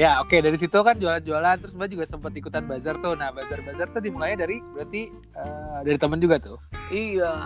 Ya 0.00 0.16
oke 0.24 0.32
dari 0.40 0.56
situ 0.56 0.80
kan 0.80 0.96
jualan-jualan 0.96 1.60
terus 1.60 1.76
mbak 1.76 1.92
juga 1.92 2.08
sempat 2.08 2.32
ikutan 2.32 2.64
bazar 2.64 2.96
tuh. 3.04 3.12
Nah 3.12 3.28
bazar-bazar 3.36 3.92
tuh 3.92 4.00
dimulai 4.00 4.32
dari 4.32 4.56
berarti 4.72 5.12
eh, 5.12 5.78
dari 5.84 5.98
temen 6.00 6.16
juga 6.16 6.40
tuh. 6.40 6.56
Iya. 6.88 7.36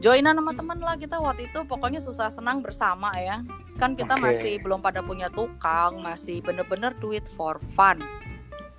Joinan 0.00 0.40
sama 0.40 0.56
temen 0.56 0.80
lah 0.80 0.96
kita 0.96 1.20
waktu 1.20 1.52
itu 1.52 1.60
pokoknya 1.68 2.00
susah 2.00 2.32
senang 2.32 2.64
bersama 2.64 3.12
ya. 3.20 3.44
Kan 3.76 3.92
kita 3.92 4.16
Oke. 4.16 4.24
masih 4.24 4.56
belum 4.64 4.80
pada 4.80 5.04
punya 5.04 5.28
tukang, 5.28 6.00
masih 6.00 6.40
bener-bener 6.40 6.96
do 6.96 7.12
it 7.12 7.28
for 7.36 7.60
fun. 7.76 8.00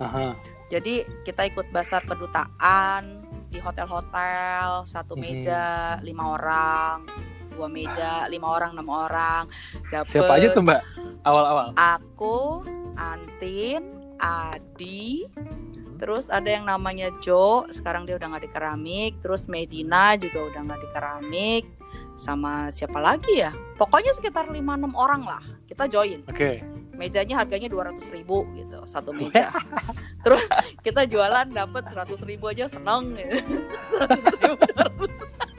Aha. 0.01 0.34
Jadi 0.74 1.05
kita 1.22 1.46
ikut 1.46 1.70
bazar 1.70 2.01
kedutaan 2.10 3.22
di 3.53 3.62
hotel-hotel, 3.62 4.89
satu 4.89 5.13
Mhm. 5.13 5.22
meja 5.22 5.63
lima 6.01 6.34
orang, 6.34 7.05
dua 7.53 7.70
meja 7.70 8.25
lima 8.25 8.58
orang, 8.58 8.74
enam 8.74 8.89
orang. 8.89 9.46
Dapet 9.93 10.10
Siapa 10.10 10.34
aja 10.41 10.50
tuh 10.50 10.65
mbak 10.65 10.82
awal-awal? 11.22 11.77
Aku, 11.77 12.65
Antin, 12.95 13.83
Adi, 14.21 15.27
terus 16.00 16.29
ada 16.31 16.47
yang 16.47 16.67
namanya 16.67 17.12
Jo, 17.19 17.67
sekarang 17.69 18.07
dia 18.07 18.15
udah 18.15 18.27
nggak 18.33 18.43
di 18.45 18.51
keramik, 18.51 19.12
terus 19.19 19.50
Medina 19.51 20.15
juga 20.15 20.47
udah 20.53 20.62
nggak 20.63 20.81
di 20.81 20.89
keramik, 20.93 21.63
sama 22.15 22.69
siapa 22.69 23.01
lagi 23.01 23.41
ya? 23.41 23.51
Pokoknya 23.77 24.13
sekitar 24.13 24.47
5-6 24.50 24.93
orang 24.93 25.23
lah 25.25 25.43
kita 25.65 25.89
join. 25.89 26.21
Oke. 26.29 26.62
Mejanya 26.93 27.41
harganya 27.41 27.67
200 27.73 28.05
ribu 28.13 28.45
gitu, 28.53 28.85
satu 28.85 29.09
meja. 29.12 29.50
terus 30.23 30.45
kita 30.85 31.09
jualan 31.09 31.50
dapet 31.50 31.83
100 31.89 32.21
ribu 32.29 32.53
aja 32.53 32.69
seneng 32.69 33.13
gitu. 33.17 33.33
100 33.97 34.43
ribu, 34.45 34.55
200. 35.09 35.52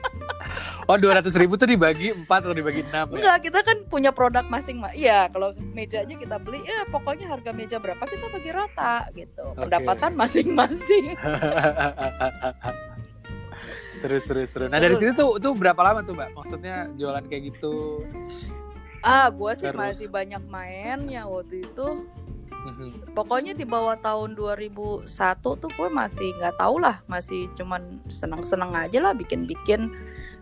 Oh 0.85 0.97
dua 1.01 1.19
ratus 1.21 1.35
ribu 1.41 1.57
tuh 1.57 1.67
dibagi 1.67 2.13
empat 2.13 2.45
atau 2.45 2.55
dibagi 2.57 2.85
enam 2.85 3.09
ya? 3.13 3.17
Enggak, 3.17 3.37
kita 3.49 3.59
kan 3.65 3.77
punya 3.89 4.11
produk 4.13 4.45
masing-masing. 4.47 5.01
Iya, 5.01 5.33
kalau 5.33 5.57
meja 5.73 6.05
aja 6.05 6.15
kita 6.15 6.37
beli, 6.39 6.61
ya 6.63 6.85
pokoknya 6.93 7.27
harga 7.31 7.51
meja 7.57 7.77
berapa 7.81 8.05
kita 8.05 8.27
bagi 8.29 8.51
rata 8.53 9.09
gitu. 9.17 9.45
Oke. 9.55 9.65
Pendapatan 9.67 10.13
masing-masing. 10.15 11.15
seru 14.05 14.21
seru 14.21 14.45
seru. 14.45 14.65
Nah 14.69 14.77
Seru. 14.77 14.85
dari 14.85 14.95
situ 15.01 15.13
tuh 15.17 15.31
tuh 15.41 15.53
berapa 15.57 15.81
lama 15.81 16.05
tuh 16.05 16.13
mbak? 16.13 16.37
Maksudnya 16.37 16.93
jualan 17.01 17.25
kayak 17.25 17.43
gitu? 17.57 18.05
Ah, 19.01 19.29
gue 19.33 19.53
sih 19.57 19.69
Terus. 19.69 19.81
masih 19.81 20.09
banyak 20.13 20.43
mainnya 20.49 21.25
waktu 21.25 21.65
itu. 21.65 22.05
Mhm. 22.65 23.13
Pokoknya 23.13 23.53
di 23.53 23.69
bawah 23.69 23.97
tahun 24.01 24.33
2001 24.33 25.53
tuh 25.61 25.69
gue 25.69 25.89
masih 25.93 26.33
nggak 26.41 26.57
tahu 26.57 26.81
lah, 26.81 27.05
masih 27.05 27.53
cuman 27.53 28.01
seneng-seneng 28.09 28.73
aja 28.73 29.05
lah 29.05 29.13
bikin-bikin, 29.13 29.93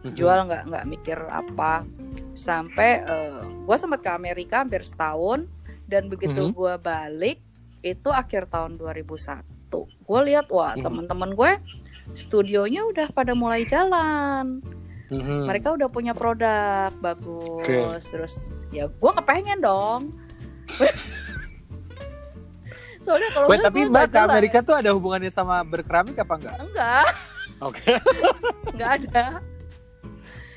Jual 0.04 0.44
nggak 0.44 0.62
nggak 0.66 0.84
mikir 0.84 1.18
apa. 1.22 1.86
Sampai 2.32 3.02
gue 3.62 3.76
sempat 3.76 4.00
ke 4.00 4.10
Amerika 4.10 4.60
hampir 4.60 4.82
setahun 4.82 5.46
dan 5.86 6.08
begitu 6.08 6.48
Mhm. 6.48 6.52
gue 6.52 6.74
balik 6.76 7.38
itu 7.80 8.08
akhir 8.08 8.46
tahun 8.46 8.74
2001. 8.74 9.44
Gue 10.00 10.20
lihat 10.26 10.48
wah 10.48 10.74
Mhm. 10.74 10.82
teman-teman 10.82 11.30
gue 11.32 11.52
studionya 12.14 12.82
udah 12.84 13.08
pada 13.10 13.32
mulai 13.32 13.62
jalan. 13.62 14.58
Mhm. 15.06 15.44
Mereka 15.46 15.76
udah 15.76 15.86
punya 15.86 16.12
produk 16.12 16.90
bagus. 16.96 18.02
Terus 18.08 18.34
ya 18.70 18.88
gue 18.88 19.12
kepengen 19.12 19.60
dong. 19.60 20.10
Soalnya 22.98 23.34
kalau 23.34 23.46
Wait, 23.50 23.58
gue 23.58 23.66
tapi 23.66 23.80
mbak 23.84 24.08
nggak 24.08 24.24
ke. 24.24 24.30
Amerika 24.30 24.58
tuh 24.62 24.74
ada 24.78 24.90
hubungannya 24.90 25.26
sama 25.26 25.58
berkeramik 25.62 26.14
apa 26.16 26.34
enggak? 26.38 26.56
enggak, 26.62 27.06
Oke. 27.60 27.92
enggak 28.70 28.90
ada. 29.02 29.26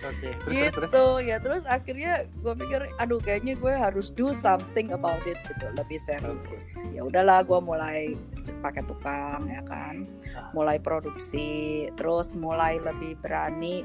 Oke. 0.06 0.30
Terus, 0.32 0.54
terus, 0.54 0.74
terus. 0.74 0.90
gitu 0.92 1.06
ya 1.26 1.38
terus 1.42 1.64
akhirnya 1.66 2.14
gue 2.42 2.54
pikir 2.54 2.80
aduh 3.02 3.20
kayaknya 3.20 3.58
gue 3.58 3.74
harus 3.74 4.14
do 4.14 4.32
something 4.32 4.94
about 4.94 5.22
it 5.26 5.40
gitu 5.50 5.66
lebih 5.74 5.98
serius 5.98 6.80
ya 6.94 7.02
udahlah 7.06 7.42
gue 7.42 7.60
mulai 7.60 8.14
pakai 8.62 8.84
tukang 8.86 9.50
ya 9.50 9.66
kan 9.66 10.06
mulai 10.54 10.78
produksi 10.78 11.90
terus 11.98 12.38
mulai 12.38 12.78
lebih 12.78 13.18
berani 13.20 13.82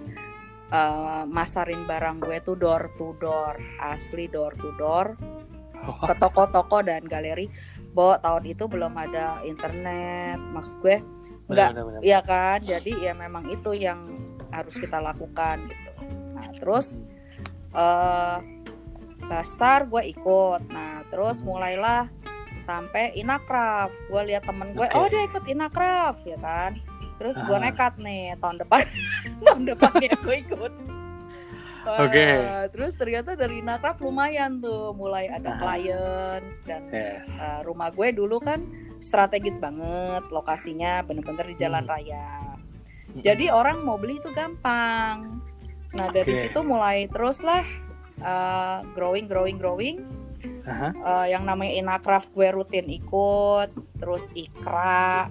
eh, 0.71 1.25
masarin 1.25 1.89
barang 1.89 2.21
gue 2.21 2.37
tuh 2.45 2.57
door 2.59 2.93
to 3.00 3.17
door 3.19 3.57
asli 3.81 4.29
door 4.29 4.53
to 4.61 4.71
door 4.77 5.17
Oh, 5.81 5.97
ke 6.05 6.12
toko-toko 6.21 6.85
dan 6.85 7.09
galeri 7.09 7.49
Bo 7.91 8.15
tahun 8.21 8.47
itu 8.47 8.69
belum 8.71 8.95
ada 8.95 9.43
internet 9.43 10.39
maksud 10.55 10.79
gue 10.85 11.03
benar. 11.50 11.75
Iya 11.99 12.23
kan, 12.23 12.62
jadi 12.62 13.11
ya 13.11 13.12
memang 13.19 13.50
itu 13.50 13.75
yang 13.75 14.07
harus 14.55 14.79
kita 14.79 15.03
lakukan 15.03 15.59
gitu. 15.67 15.89
Nah 16.40 16.56
terus 16.56 16.87
eh 17.70 18.37
pasar 19.23 19.87
gue 19.87 20.02
ikut. 20.09 20.62
Nah 20.68 21.06
terus 21.09 21.38
mulailah 21.40 22.09
sampai 22.61 23.14
Inakraf. 23.14 23.92
Gue 24.06 24.23
lihat 24.26 24.42
temen 24.42 24.73
gue, 24.73 24.85
Oke. 24.85 24.97
oh 24.97 25.06
dia 25.06 25.23
ikut 25.25 25.44
Inakraf 25.44 26.18
ya 26.25 26.37
kan. 26.37 26.80
Terus 27.16 27.37
gue 27.38 27.52
Ah. 27.52 27.62
nekat 27.62 27.94
nih 27.97 28.32
tahun 28.37 28.56
depan, 28.59 28.80
tahun 29.44 29.62
depannya 29.68 30.12
gue 30.16 30.37
ikut. 30.40 30.73
Oke. 31.80 32.28
Terus 32.70 32.92
ternyata 32.94 33.32
dari 33.35 33.61
Inakraf 33.61 34.00
lumayan 34.00 34.61
tuh, 34.61 34.92
mulai 34.92 35.28
ada 35.28 35.50
Ah. 35.50 35.59
klien 35.59 36.40
dan 36.64 36.82
Yes. 36.88 37.28
Uh, 37.35 37.61
rumah 37.62 37.88
gue 37.88 38.09
dulu 38.11 38.37
kan 38.37 38.61
strategis 39.00 39.56
banget 39.56 40.28
lokasinya 40.28 41.00
bener-bener 41.00 41.49
di 41.49 41.56
jalan 41.56 41.85
Hmm. 41.85 41.92
raya 41.97 42.28
Mhm. 43.11 43.25
jadi 43.25 43.49
orang 43.49 43.80
mau 43.80 43.97
beli 43.97 44.16
itu 44.16 44.28
gampang 44.30 45.40
nah 45.90 46.06
dari 46.11 46.35
situ 46.38 46.62
mulai 46.62 47.11
terus 47.11 47.42
lah 47.42 47.66
uh, 48.23 48.85
growing 48.94 49.26
growing 49.26 49.56
growing. 49.56 49.97
Aha. 50.64 50.88
Uh, 50.97 51.26
yang 51.28 51.44
namanya 51.44 51.76
Inakraf 51.76 52.32
gue 52.32 52.49
rutin 52.49 52.88
ikut 52.88 53.68
terus 54.00 54.32
Ikra 54.32 55.28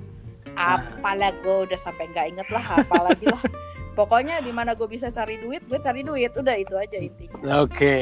apalah 0.53 1.33
gue 1.41 1.65
udah 1.65 1.79
sampai 1.81 2.09
nggak 2.13 2.27
inget 2.35 2.47
lah 2.53 2.65
apalagi 2.77 3.25
lah 3.25 3.41
pokoknya 3.99 4.39
di 4.39 4.55
mana 4.55 4.71
gue 4.79 4.87
bisa 4.87 5.11
cari 5.11 5.35
duit 5.43 5.59
gue 5.67 5.75
cari 5.75 6.07
duit 6.07 6.31
udah 6.31 6.55
itu 6.55 6.71
aja 6.79 6.95
intinya 7.03 7.59
Oke, 7.67 7.95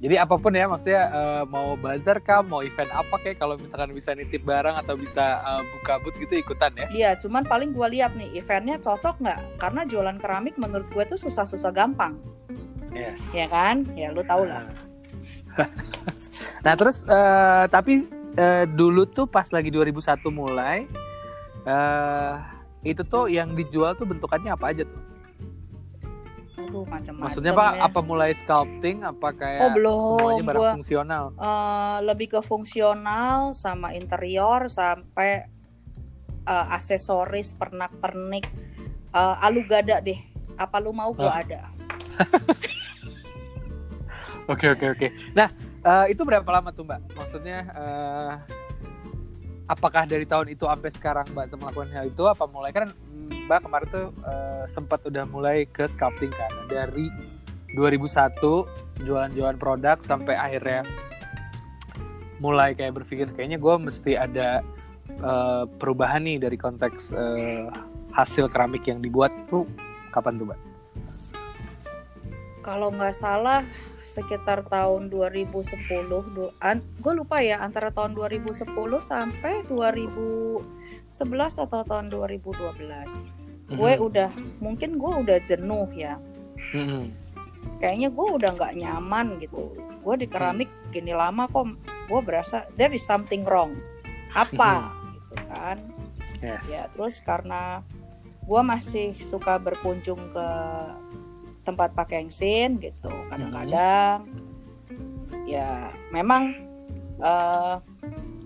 jadi 0.00 0.24
apa 0.24 0.40
pun 0.40 0.52
ya, 0.56 0.64
maksudnya 0.64 1.08
eh, 1.12 1.42
mau 1.48 1.76
bazar 1.76 2.20
kah, 2.24 2.40
mau 2.40 2.64
event 2.64 2.88
apa 2.92 3.16
kayak 3.20 3.36
kalau 3.40 3.60
misalkan 3.60 3.92
bisa 3.92 4.12
nitip 4.16 4.44
barang 4.44 4.76
atau 4.80 4.96
bisa 4.96 5.40
eh, 5.40 5.62
buka 5.76 6.00
booth 6.00 6.16
gitu 6.20 6.40
ikutan 6.40 6.72
ya? 6.76 6.86
Iya, 6.92 7.10
cuman 7.20 7.44
paling 7.48 7.72
gue 7.76 7.88
lihat 7.96 8.12
nih 8.16 8.32
eventnya 8.36 8.76
cocok 8.80 9.20
nggak? 9.24 9.40
Karena 9.60 9.84
jualan 9.88 10.16
keramik 10.20 10.56
menurut 10.60 10.88
gue 10.92 11.04
tuh 11.04 11.16
susah-susah 11.20 11.72
gampang, 11.72 12.16
Yes. 12.92 13.20
ya 13.32 13.48
kan? 13.48 13.84
Ya 13.96 14.12
lu 14.12 14.24
tau 14.24 14.44
lah. 14.48 14.64
nah 16.64 16.74
terus 16.76 17.04
eh, 17.08 17.64
tapi 17.68 18.04
eh, 18.36 18.64
dulu 18.68 19.04
tuh 19.08 19.28
pas 19.28 19.48
lagi 19.48 19.68
2001 19.72 20.24
mulai, 20.28 20.88
eh 21.68 22.32
itu 22.84 23.00
tuh 23.04 23.32
yang 23.32 23.56
dijual 23.56 23.96
tuh 23.96 24.04
bentukannya 24.04 24.52
apa 24.52 24.76
aja 24.76 24.84
tuh? 24.84 25.03
Aduh 26.56 26.84
macam-macam. 26.84 27.24
Maksudnya 27.24 27.52
Pak, 27.52 27.70
ya. 27.72 27.80
apa 27.82 28.00
mulai 28.00 28.30
sculpting 28.32 29.02
apa 29.02 29.28
kayak 29.32 29.60
Oh, 29.60 29.70
belum. 29.72 29.98
semuanya 30.12 30.42
barang 30.44 30.60
Gua- 30.60 30.74
fungsional? 30.74 31.24
Eh, 31.34 31.98
lebih 32.04 32.26
ke 32.28 32.40
fungsional 32.40 33.38
sama 33.52 33.90
interior 33.90 34.66
sampai 34.68 35.50
eh, 36.44 36.66
aksesoris 36.70 37.52
pernak-pernik 37.52 38.46
eh, 39.10 39.36
alu 39.40 39.64
gada 39.64 39.98
deh. 39.98 40.20
Apa 40.54 40.78
lu 40.78 40.90
mau 40.90 41.10
gua 41.10 41.30
Ah. 41.30 41.40
ada. 41.40 41.60
Oke 44.44 44.68
oke 44.68 44.86
oke. 44.90 45.06
Nah 45.32 45.48
eh, 45.80 46.12
itu 46.12 46.20
berapa 46.20 46.44
lama 46.44 46.68
tuh 46.68 46.84
Mbak? 46.84 47.00
Maksudnya 47.16 47.58
eh, 47.64 48.32
apakah 49.66 50.04
dari 50.04 50.22
tahun 50.22 50.52
itu 50.52 50.68
sampai 50.68 50.90
sekarang 50.92 51.26
Mbak 51.32 51.56
melakukan 51.56 51.90
hal 51.90 52.04
itu? 52.06 52.22
Apa 52.22 52.44
mulai 52.44 52.68
kan 52.68 52.92
Mbak 53.44 53.60
kemarin 53.68 53.88
tuh 53.92 54.08
eh, 54.24 54.64
sempat 54.68 55.00
udah 55.04 55.24
mulai 55.28 55.68
ke 55.68 55.84
sculpting 55.84 56.32
kan 56.32 56.52
dari 56.66 57.12
2001 57.76 58.40
jualan-jualan 59.04 59.58
produk 59.58 59.98
sampai 60.00 60.38
akhirnya 60.38 60.86
mulai 62.38 62.72
kayak 62.76 63.02
berpikir 63.02 63.30
kayaknya 63.34 63.58
gue 63.60 63.74
mesti 63.78 64.12
ada 64.16 64.64
eh, 65.08 65.64
perubahan 65.76 66.24
nih 66.24 66.38
dari 66.40 66.56
konteks 66.56 67.12
eh, 67.12 67.68
hasil 68.14 68.48
keramik 68.48 68.86
yang 68.86 69.02
dibuat 69.02 69.34
tuh 69.50 69.66
kapan 70.14 70.38
tuh 70.38 70.46
Mbak? 70.48 70.60
Kalau 72.64 72.88
nggak 72.94 73.12
salah 73.12 73.60
sekitar 74.14 74.62
tahun 74.70 75.10
2010 75.10 75.74
gue 77.02 77.12
lupa 77.12 77.42
ya 77.42 77.60
antara 77.60 77.90
tahun 77.90 78.14
2010 78.14 78.70
sampai 79.02 79.66
2011 81.14 81.62
atau 81.62 81.86
tahun 81.86 82.10
2012 82.10 83.30
gue 83.70 83.92
Mhm. 83.96 84.02
udah 84.02 84.30
mungkin 84.58 84.98
gue 84.98 85.12
udah 85.22 85.38
jenuh 85.40 85.86
ya. 85.94 86.18
Mhm. 86.74 87.22
kayaknya 87.80 88.12
gue 88.12 88.26
udah 88.28 88.50
nggak 88.54 88.76
nyaman 88.76 89.26
gitu. 89.40 89.72
Gue 90.04 90.14
di 90.20 90.28
keramik 90.28 90.68
gini 90.92 91.16
lama 91.16 91.48
kok 91.48 91.64
gue 92.06 92.20
berasa 92.20 92.68
there 92.76 92.92
is 92.92 93.00
something 93.00 93.40
wrong. 93.46 93.72
Apa? 94.34 94.92
Gitu 95.16 95.36
kan. 95.48 95.78
Yes. 96.44 96.68
ya 96.68 96.92
terus 96.92 97.24
karena 97.24 97.80
gue 98.44 98.60
masih 98.60 99.16
suka 99.16 99.56
berkunjung 99.56 100.20
ke 100.28 100.48
tempat 101.64 101.96
Pak 101.96 102.12
Kengsin 102.12 102.76
gitu 102.76 103.08
kadang-kadang. 103.32 104.28
Ya 105.48 105.88
memang 106.12 106.52
eh, 107.16 107.74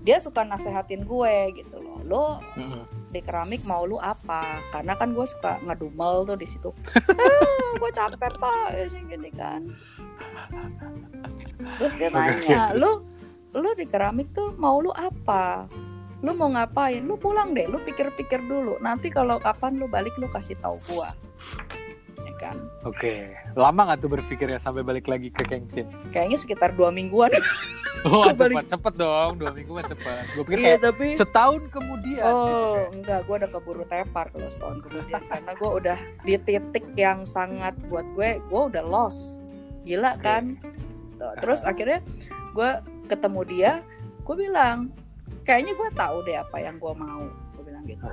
dia 0.07 0.19
suka 0.23 0.47
nasehatin 0.47 1.03
gue 1.03 1.35
gitu 1.59 1.78
lo 2.05 2.39
Mhm. 2.55 2.83
di 3.09 3.21
keramik 3.21 3.65
mau 3.65 3.83
lu 3.83 3.97
apa? 3.97 4.61
Karena 4.69 4.93
kan 4.93 5.11
gue 5.11 5.25
suka 5.25 5.59
ngedumel 5.63 6.23
tuh 6.25 6.37
di 6.37 6.45
situ. 6.45 6.71
Ah, 7.09 7.73
gue 7.77 7.91
capek 7.91 8.33
pak. 8.37 8.67
Ya 8.71 8.85
gini 8.89 9.31
kan. 9.31 9.63
Terus 11.79 11.95
dia 11.95 12.09
nanya 12.09 12.75
lu 12.75 13.05
lu 13.53 13.71
di 13.75 13.85
keramik 13.85 14.31
tuh 14.33 14.53
mau 14.55 14.79
lu 14.79 14.91
apa? 14.91 15.67
Lu 16.21 16.35
mau 16.35 16.51
ngapain? 16.51 17.01
Lu 17.01 17.15
pulang 17.15 17.55
deh 17.55 17.65
lu 17.65 17.79
pikir-pikir 17.81 18.43
dulu. 18.43 18.77
Nanti 18.79 19.09
kalau 19.09 19.39
kapan 19.39 19.79
lu 19.79 19.87
balik 19.87 20.13
lu 20.19 20.27
kasih 20.27 20.59
tahu 20.59 20.77
gua. 20.89 21.09
ya 21.09 21.78
kan 22.39 22.57
Oke, 22.83 23.35
lama 23.53 23.81
nggak 23.85 23.99
tuh 23.99 24.11
berpikir 24.11 24.47
ya 24.47 24.57
sampai 24.57 24.81
balik 24.81 25.05
lagi 25.05 25.29
ke 25.29 25.43
Kengsin? 25.43 25.91
kayaknya 26.09 26.39
sekitar 26.39 26.73
dua 26.73 26.89
mingguan 26.89 27.35
Oh, 28.07 28.31
cepet 28.31 28.71
cepet 28.71 28.95
dong, 28.95 29.43
dua 29.43 29.51
minggu 29.51 29.75
mah 29.75 29.83
cepet. 29.83 30.23
Gue 30.31 30.47
pikir 30.47 30.59
iya 30.63 30.67
kayak 30.71 30.87
tapi 30.87 31.07
setahun 31.19 31.67
kemudian. 31.67 32.23
gitu 32.23 32.31
Oh 32.31 32.75
kayak. 32.79 32.89
enggak, 32.95 33.21
gue 33.27 33.35
udah 33.35 33.51
keburu 33.51 33.83
tepar 33.85 34.27
kalau 34.31 34.47
setahun 34.47 34.79
kemudian 34.87 35.23
karena 35.27 35.53
gue 35.53 35.71
udah 35.83 35.99
di 36.23 36.35
titik 36.39 36.87
yang 36.95 37.27
sangat 37.27 37.75
buat 37.91 38.07
gue, 38.15 38.39
gue 38.39 38.61
udah 38.71 38.85
lost, 38.87 39.43
gila 39.83 40.15
kan? 40.23 40.55
Tuh, 41.19 41.35
Terus 41.43 41.67
akhirnya 41.67 41.99
gue 42.55 42.71
ketemu 43.11 43.41
dia, 43.43 43.73
gue 44.23 44.37
bilang, 44.39 44.95
kayaknya 45.43 45.75
gue 45.75 45.89
tahu 45.91 46.23
deh 46.23 46.39
apa 46.39 46.55
yang 46.63 46.79
gue 46.79 46.93
mau, 46.95 47.27
gue 47.59 47.63
bilang 47.67 47.83
gitu. 47.83 48.07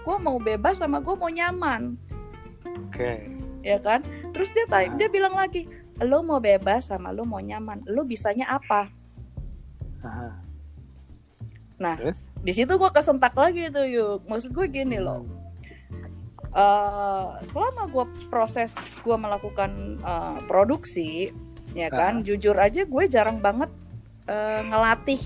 Gue 0.00 0.16
mau 0.16 0.40
bebas 0.40 0.80
sama 0.80 1.04
gue 1.04 1.12
mau 1.12 1.28
nyaman, 1.28 2.00
Oke. 2.64 3.28
ya 3.60 3.78
kan? 3.78 4.04
Terus 4.30 4.50
dia 4.50 4.64
tanya, 4.66 4.92
dia 4.94 5.08
bilang 5.08 5.32
lagi, 5.32 5.64
lo 5.98 6.20
mau 6.20 6.36
bebas 6.36 6.88
sama 6.88 7.10
lo 7.10 7.24
mau 7.24 7.40
nyaman, 7.40 7.80
lo 7.86 8.04
bisanya 8.04 8.52
apa? 8.52 8.92
Aha. 10.00 10.28
Nah. 11.74 11.96
terus? 11.96 12.28
Di 12.38 12.52
situ 12.52 12.70
gue 12.70 12.90
kesentak 12.90 13.32
lagi 13.32 13.66
tuh 13.68 13.82
yuk, 13.82 14.22
maksud 14.24 14.52
gue 14.52 14.66
gini 14.68 14.98
loh. 14.98 15.24
eh 16.54 17.26
selama 17.42 17.90
gue 17.90 18.04
proses 18.30 18.70
gue 19.02 19.16
melakukan 19.18 19.70
eh, 19.98 20.38
produksi 20.46 21.34
ya 21.74 21.90
kan 21.90 22.22
jujur 22.22 22.54
aja 22.54 22.86
gue 22.86 23.04
jarang 23.10 23.42
banget 23.42 23.66
eh, 24.30 24.62
ngelatih 24.62 25.18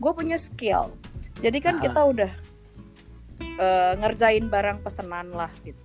gue 0.00 0.12
punya 0.16 0.40
skill 0.40 0.96
jadi 1.44 1.60
kan 1.60 1.76
Ah. 1.76 1.82
kita 1.84 2.00
udah 2.08 2.32
eh, 3.60 3.92
ngerjain 4.00 4.48
barang 4.48 4.80
pesanan 4.80 5.28
lah 5.28 5.52
gitu 5.60 5.84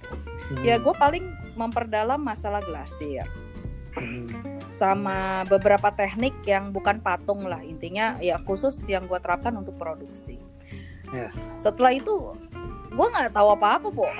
Hmm. 0.51 0.61
ya 0.61 0.75
gue 0.77 0.93
paling 0.93 1.25
memperdalam 1.55 2.19
masalah 2.19 2.61
glasir 2.61 3.25
Hmm. 3.91 4.23
sama 4.71 5.43
beberapa 5.51 5.91
teknik 5.91 6.31
yang 6.47 6.71
bukan 6.71 7.03
patung 7.03 7.43
lah 7.43 7.59
intinya 7.59 8.15
ya 8.23 8.39
khusus 8.39 8.87
yang 8.87 9.03
gue 9.03 9.19
terapkan 9.19 9.51
untuk 9.51 9.75
produksi 9.75 10.39
Yes. 11.11 11.35
setelah 11.59 11.91
itu 11.91 12.31
gue 12.87 13.07
nggak 13.11 13.35
tahu 13.35 13.51
apa-apa 13.51 13.91
po 13.91 14.07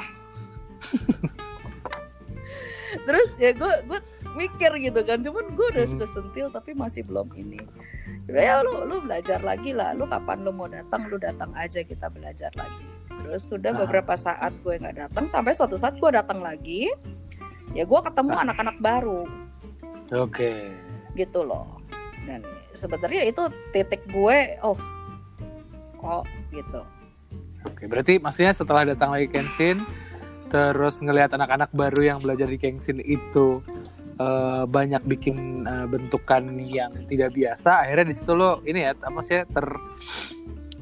terus 3.08 3.40
ya 3.40 3.56
gue 3.56 3.74
gue 3.88 4.00
mikir 4.36 4.76
gitu 4.84 5.00
kan 5.08 5.24
cuman 5.24 5.56
gue 5.56 5.68
udah 5.72 5.88
Hmm. 5.88 5.94
suka 5.96 6.20
sentil 6.20 6.52
tapi 6.52 6.76
masih 6.76 7.08
belum 7.08 7.32
ini 7.40 7.64
ya 8.28 8.60
lu 8.60 8.84
lu 8.84 9.00
belajar 9.00 9.40
lagi 9.40 9.72
lah 9.72 9.96
lu 9.96 10.04
kapan 10.04 10.44
lu 10.44 10.52
mau 10.52 10.68
datang 10.68 11.08
lu 11.08 11.16
datang 11.16 11.56
aja 11.56 11.80
kita 11.80 12.12
belajar 12.12 12.52
lagi 12.60 12.91
terus 13.24 13.44
sudah 13.48 13.72
Ah. 13.72 13.80
beberapa 13.84 14.14
saat 14.16 14.52
gue 14.62 14.76
nggak 14.78 14.98
datang 15.08 15.26
sampai 15.28 15.52
suatu 15.52 15.76
saat 15.76 15.96
gue 15.96 16.10
datang 16.10 16.40
lagi 16.40 16.88
ya 17.72 17.84
gue 17.84 18.00
ketemu 18.04 18.32
Ah. 18.36 18.44
anak-anak 18.44 18.78
baru 18.80 19.28
Oke. 20.12 20.72
gitu 21.16 21.44
loh 21.44 21.80
dan 22.24 22.44
sebenarnya 22.72 23.26
itu 23.26 23.44
titik 23.72 24.04
gue 24.08 24.60
oh 24.62 24.80
kok 25.98 26.24
gitu 26.52 26.82
Oke, 27.62 27.86
berarti 27.86 28.18
maksudnya 28.18 28.58
setelah 28.58 28.90
datang 28.90 29.14
lagi 29.14 29.30
Kenshin, 29.30 29.86
terus 30.50 30.98
ngelihat 30.98 31.30
anak-anak 31.30 31.70
baru 31.70 32.02
yang 32.02 32.18
belajar 32.18 32.50
di 32.50 32.58
Kenshin 32.58 32.98
itu 32.98 33.62
eh, 34.18 34.66
banyak 34.66 35.06
bikin 35.06 35.62
eh, 35.70 35.86
bentukan 35.86 36.42
yang 36.58 36.90
tidak 37.06 37.38
biasa, 37.38 37.86
akhirnya 37.86 38.10
di 38.10 38.16
situ 38.18 38.34
lo 38.34 38.66
ini 38.66 38.82
ya, 38.82 38.98
apa 38.98 39.22
sih 39.22 39.46
ter 39.46 39.66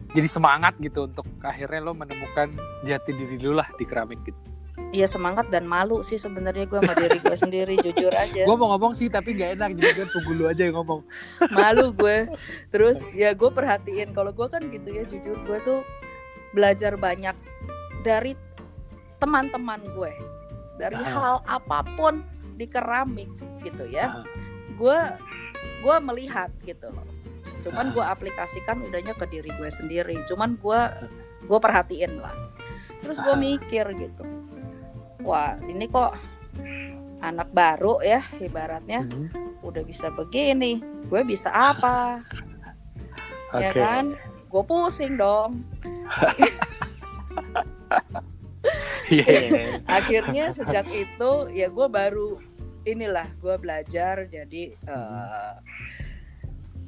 jadi 0.09 0.25
semangat 0.25 0.73
gitu 0.77 1.05
untuk 1.05 1.25
akhirnya 1.39 1.79
lo 1.81 1.93
menemukan 1.93 2.53
jati 2.81 3.11
diri 3.11 3.37
lo 3.39 3.53
lah 3.55 3.69
di 3.75 3.83
keramik 3.83 4.19
gitu. 4.23 4.39
Iya 4.89 5.05
semangat 5.05 5.53
dan 5.53 5.69
malu 5.69 6.01
sih 6.01 6.17
sebenarnya 6.17 6.65
gue 6.65 6.79
sama 6.79 6.97
diri 6.97 7.19
gue 7.19 7.37
sendiri 7.37 7.77
jujur 7.85 8.09
aja 8.09 8.41
Gue 8.41 8.57
mau 8.57 8.73
ngomong 8.73 8.97
sih 8.97 9.05
tapi 9.05 9.37
gak 9.37 9.53
enak 9.53 9.77
jadi 9.77 9.91
gue 9.93 10.07
tunggu 10.09 10.31
lu 10.33 10.45
aja 10.47 10.65
yang 10.65 10.73
ngomong. 10.75 11.05
malu 11.53 11.93
gue 11.93 12.25
terus 12.67 13.13
ya 13.13 13.31
gue 13.31 13.49
perhatiin 13.49 14.09
kalau 14.11 14.33
gue 14.33 14.47
kan 14.47 14.65
gitu 14.65 14.89
ya 14.89 15.05
jujur 15.05 15.37
gue 15.37 15.57
tuh 15.61 15.79
belajar 16.51 16.97
banyak 16.97 17.37
dari 18.01 18.33
teman-teman 19.17 19.83
gue 19.93 20.09
dari 20.79 20.95
Ah. 20.95 21.05
hal 21.05 21.35
apa 21.45 21.85
pun 21.93 22.23
di 22.55 22.65
keramik 22.65 23.29
gitu 23.61 23.85
ya 23.85 24.09
Ah. 24.09 24.25
gue 24.73 24.99
gue 25.79 25.95
melihat 26.01 26.49
gitu 26.63 26.87
loh 26.87 27.05
cuman 27.61 27.85
Ah. 27.85 27.93
gue 27.93 28.05
aplikasikan 28.05 28.81
udahnya 28.81 29.13
ke 29.13 29.25
diri 29.25 29.49
gue 29.49 29.69
sendiri 29.69 30.15
cuman 30.25 30.55
gue 30.55 30.81
gue 31.43 31.59
perhatiin 31.59 32.17
lah 32.17 32.35
terus 32.99 33.19
gue 33.19 33.31
Ah. 33.31 33.39
mikir 33.39 33.85
gitu 33.95 34.23
wah 35.21 35.55
ini 35.61 35.85
kok 35.85 36.15
anak 37.19 37.51
baru 37.51 37.99
ya 37.99 38.23
ibaratnya 38.37 39.03
Hmm. 39.03 39.27
udah 39.59 39.83
bisa 39.83 40.07
begini 40.09 40.79
gue 41.05 41.21
bisa 41.23 41.51
apa 41.51 42.23
ya 43.53 43.69
Oke. 43.69 43.77
kan 43.77 44.05
gue 44.47 44.63
pusing 44.63 45.15
dong 45.15 45.61
Iya, 49.09 49.25
iya, 49.25 49.39
iya. 49.49 49.63
akhirnya 49.99 50.45
sejak 50.53 50.85
itu 50.87 51.31
ya 51.49 51.67
gue 51.67 51.87
baru 51.89 52.37
inilah 52.83 53.25
gue 53.35 53.55
belajar 53.57 54.25
jadi 54.25 54.63
eh, 54.75 55.53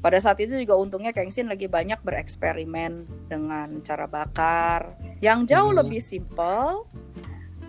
pada 0.01 0.17
saat 0.17 0.41
itu 0.41 0.57
juga 0.57 0.73
untungnya 0.75 1.13
Kengsin 1.13 1.45
lagi 1.45 1.69
banyak 1.69 2.01
bereksperimen 2.01 3.05
dengan 3.29 3.85
cara 3.85 4.09
bakar. 4.09 4.97
Yang 5.21 5.53
jauh 5.55 5.71
Mhm. 5.71 5.79
lebih 5.85 6.01
simpel 6.01 6.89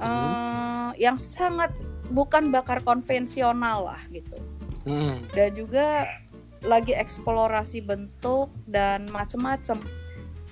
eh, 0.03 0.91
yang 0.99 1.15
sangat 1.15 1.71
bukan 2.11 2.51
bakar 2.51 2.83
konvensional 2.83 3.87
lah 3.87 4.03
gitu. 4.11 4.35
Hmm. 4.83 5.23
dan 5.31 5.55
juga 5.55 6.11
lagi 6.67 6.91
eksplorasi 6.91 7.87
bentuk 7.87 8.51
dan 8.67 9.07
macem-macem. 9.15 9.79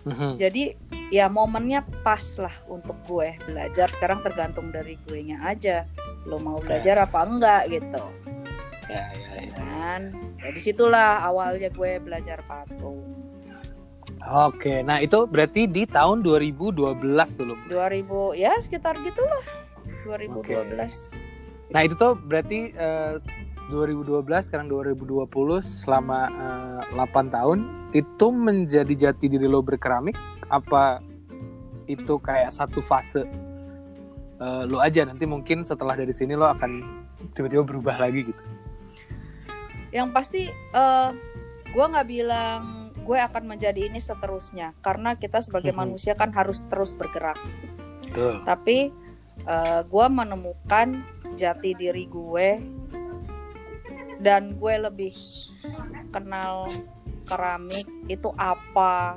Mhm. 0.06 0.38
jadi 0.38 0.78
ya 1.10 1.26
momennya 1.26 1.82
pas 2.06 2.22
lah 2.38 2.54
untuk 2.70 2.94
gue 3.10 3.34
belajar. 3.44 3.90
Sekarang 3.90 4.22
tergantung 4.22 4.70
dari 4.70 4.96
gue 5.10 5.18
nya 5.20 5.42
aja. 5.42 5.82
Lo 6.30 6.38
mau 6.38 6.62
belajar 6.62 7.04
apa 7.04 7.26
enggak 7.26 7.62
gitu 7.74 8.04
Ya, 8.90 9.06
ya, 9.14 9.30
ya. 9.46 9.54
kan 9.54 10.00
dari 10.42 10.58
situlah 10.58 11.22
awalnya 11.22 11.70
gue 11.70 12.02
belajar 12.02 12.42
patung 12.42 13.06
Oke, 14.20 14.84
nah 14.84 15.00
itu 15.00 15.24
berarti 15.24 15.64
di 15.64 15.88
tahun 15.88 16.20
2012 16.20 16.76
dulu. 17.40 17.54
2000 17.72 18.36
ya 18.36 18.52
sekitar 18.60 18.92
gitulah 19.00 19.40
2012 20.04 20.76
Nah 21.72 21.80
itu 21.86 21.94
tuh 21.96 22.18
berarti 22.18 22.74
eh, 22.74 23.16
2012 23.72 24.26
sekarang 24.50 24.66
2020 24.68 25.24
selama 25.62 26.20
eh, 26.90 27.00
8 27.00 27.30
tahun 27.32 27.58
itu 27.96 28.26
menjadi 28.28 29.08
jati 29.08 29.30
diri 29.30 29.46
lo 29.46 29.62
berkeramik 29.62 30.18
apa 30.50 30.98
itu 31.86 32.18
kayak 32.18 32.50
satu 32.50 32.82
fase 32.82 33.24
eh, 34.36 34.62
lo 34.66 34.82
aja 34.82 35.06
nanti 35.06 35.24
mungkin 35.24 35.62
setelah 35.62 35.94
dari 35.94 36.12
sini 36.12 36.34
lo 36.34 36.50
akan 36.50 37.00
tiba-tiba 37.32 37.62
berubah 37.62 37.96
lagi 37.96 38.28
gitu. 38.34 38.42
Yang 39.90 40.10
pasti 40.10 40.46
eh 40.50 41.08
gue 41.66 41.84
nggak 41.86 42.08
bilang 42.08 42.62
gue 43.00 43.18
akan 43.18 43.44
menjadi 43.48 43.86
ini 43.86 43.98
seterusnya 43.98 44.74
karena 44.80 45.14
kita 45.14 45.40
sebagai 45.40 45.70
Mhm. 45.70 45.78
manusia 45.78 46.12
kan 46.14 46.30
harus 46.30 46.62
terus 46.66 46.94
bergerak 46.94 47.38
Betul. 48.06 48.42
tapi 48.44 48.78
eh 49.40 49.80
gue 49.82 50.06
menemukan 50.08 51.00
jati 51.34 51.72
diri 51.72 52.04
gue 52.04 52.48
dan 54.20 54.52
gue 54.54 54.74
lebih 54.78 55.14
kenal 56.10 56.68
keramik 57.24 57.88
itu 58.06 58.28
apa 58.36 59.16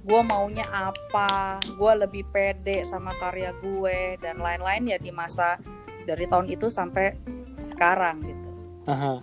gue 0.00 0.20
maunya 0.22 0.66
apa 0.68 1.58
gue 1.64 1.92
lebih 1.98 2.24
pede 2.28 2.84
sama 2.84 3.14
karya 3.14 3.54
gue 3.56 4.18
dan 4.18 4.36
lain-lain 4.36 4.84
ya 4.86 4.98
di 4.98 5.08
masa 5.08 5.56
dari 6.02 6.26
tahun 6.26 6.50
itu 6.50 6.68
sampai 6.68 7.14
sekarang 7.62 8.20
gitu 8.20 8.48
Aha. 8.84 9.20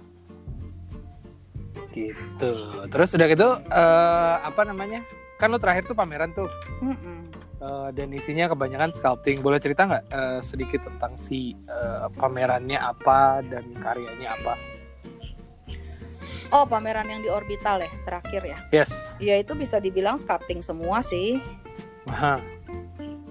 Gitu. 1.91 2.53
Terus 2.87 3.09
udah 3.15 3.27
gitu 3.27 3.49
eh, 3.67 4.35
apa 4.41 4.61
namanya? 4.67 5.01
Kan 5.37 5.53
lo 5.53 5.61
terakhir 5.61 5.85
tuh 5.85 5.97
pameran 5.97 6.33
tuh. 6.33 6.49
Mm-mm. 6.81 7.29
Eh, 7.57 7.89
dan 7.97 8.13
isinya 8.13 8.45
kebanyakan 8.53 8.93
sculpting. 8.93 9.41
Boleh 9.41 9.57
cerita 9.57 9.89
nggak 9.89 10.05
eh, 10.13 10.39
sedikit 10.45 10.85
tentang 10.85 11.17
si 11.17 11.57
eh, 11.67 12.07
pamerannya 12.17 12.77
apa 12.77 13.41
dan 13.45 13.65
karyanya 13.81 14.37
apa? 14.37 14.53
Oh, 16.47 16.63
pameran 16.63 17.11
yang 17.11 17.19
di 17.19 17.27
orbital 17.27 17.83
ya, 17.83 17.91
terakhir 18.07 18.41
ya. 18.47 18.57
Yes. 18.71 18.95
Ya 19.19 19.35
itu 19.35 19.51
bisa 19.51 19.83
dibilang 19.83 20.15
sculpting 20.15 20.63
semua 20.63 21.03
sih. 21.03 21.43
Aha. 22.07 22.39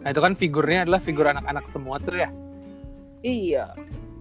Nah 0.05 0.09
itu 0.13 0.21
kan 0.21 0.37
figurnya 0.37 0.85
adalah 0.85 1.01
figur 1.01 1.25
anak-anak 1.25 1.65
semua 1.67 1.97
tuh 1.97 2.15
ya. 2.15 2.29
Iya. 3.25 3.73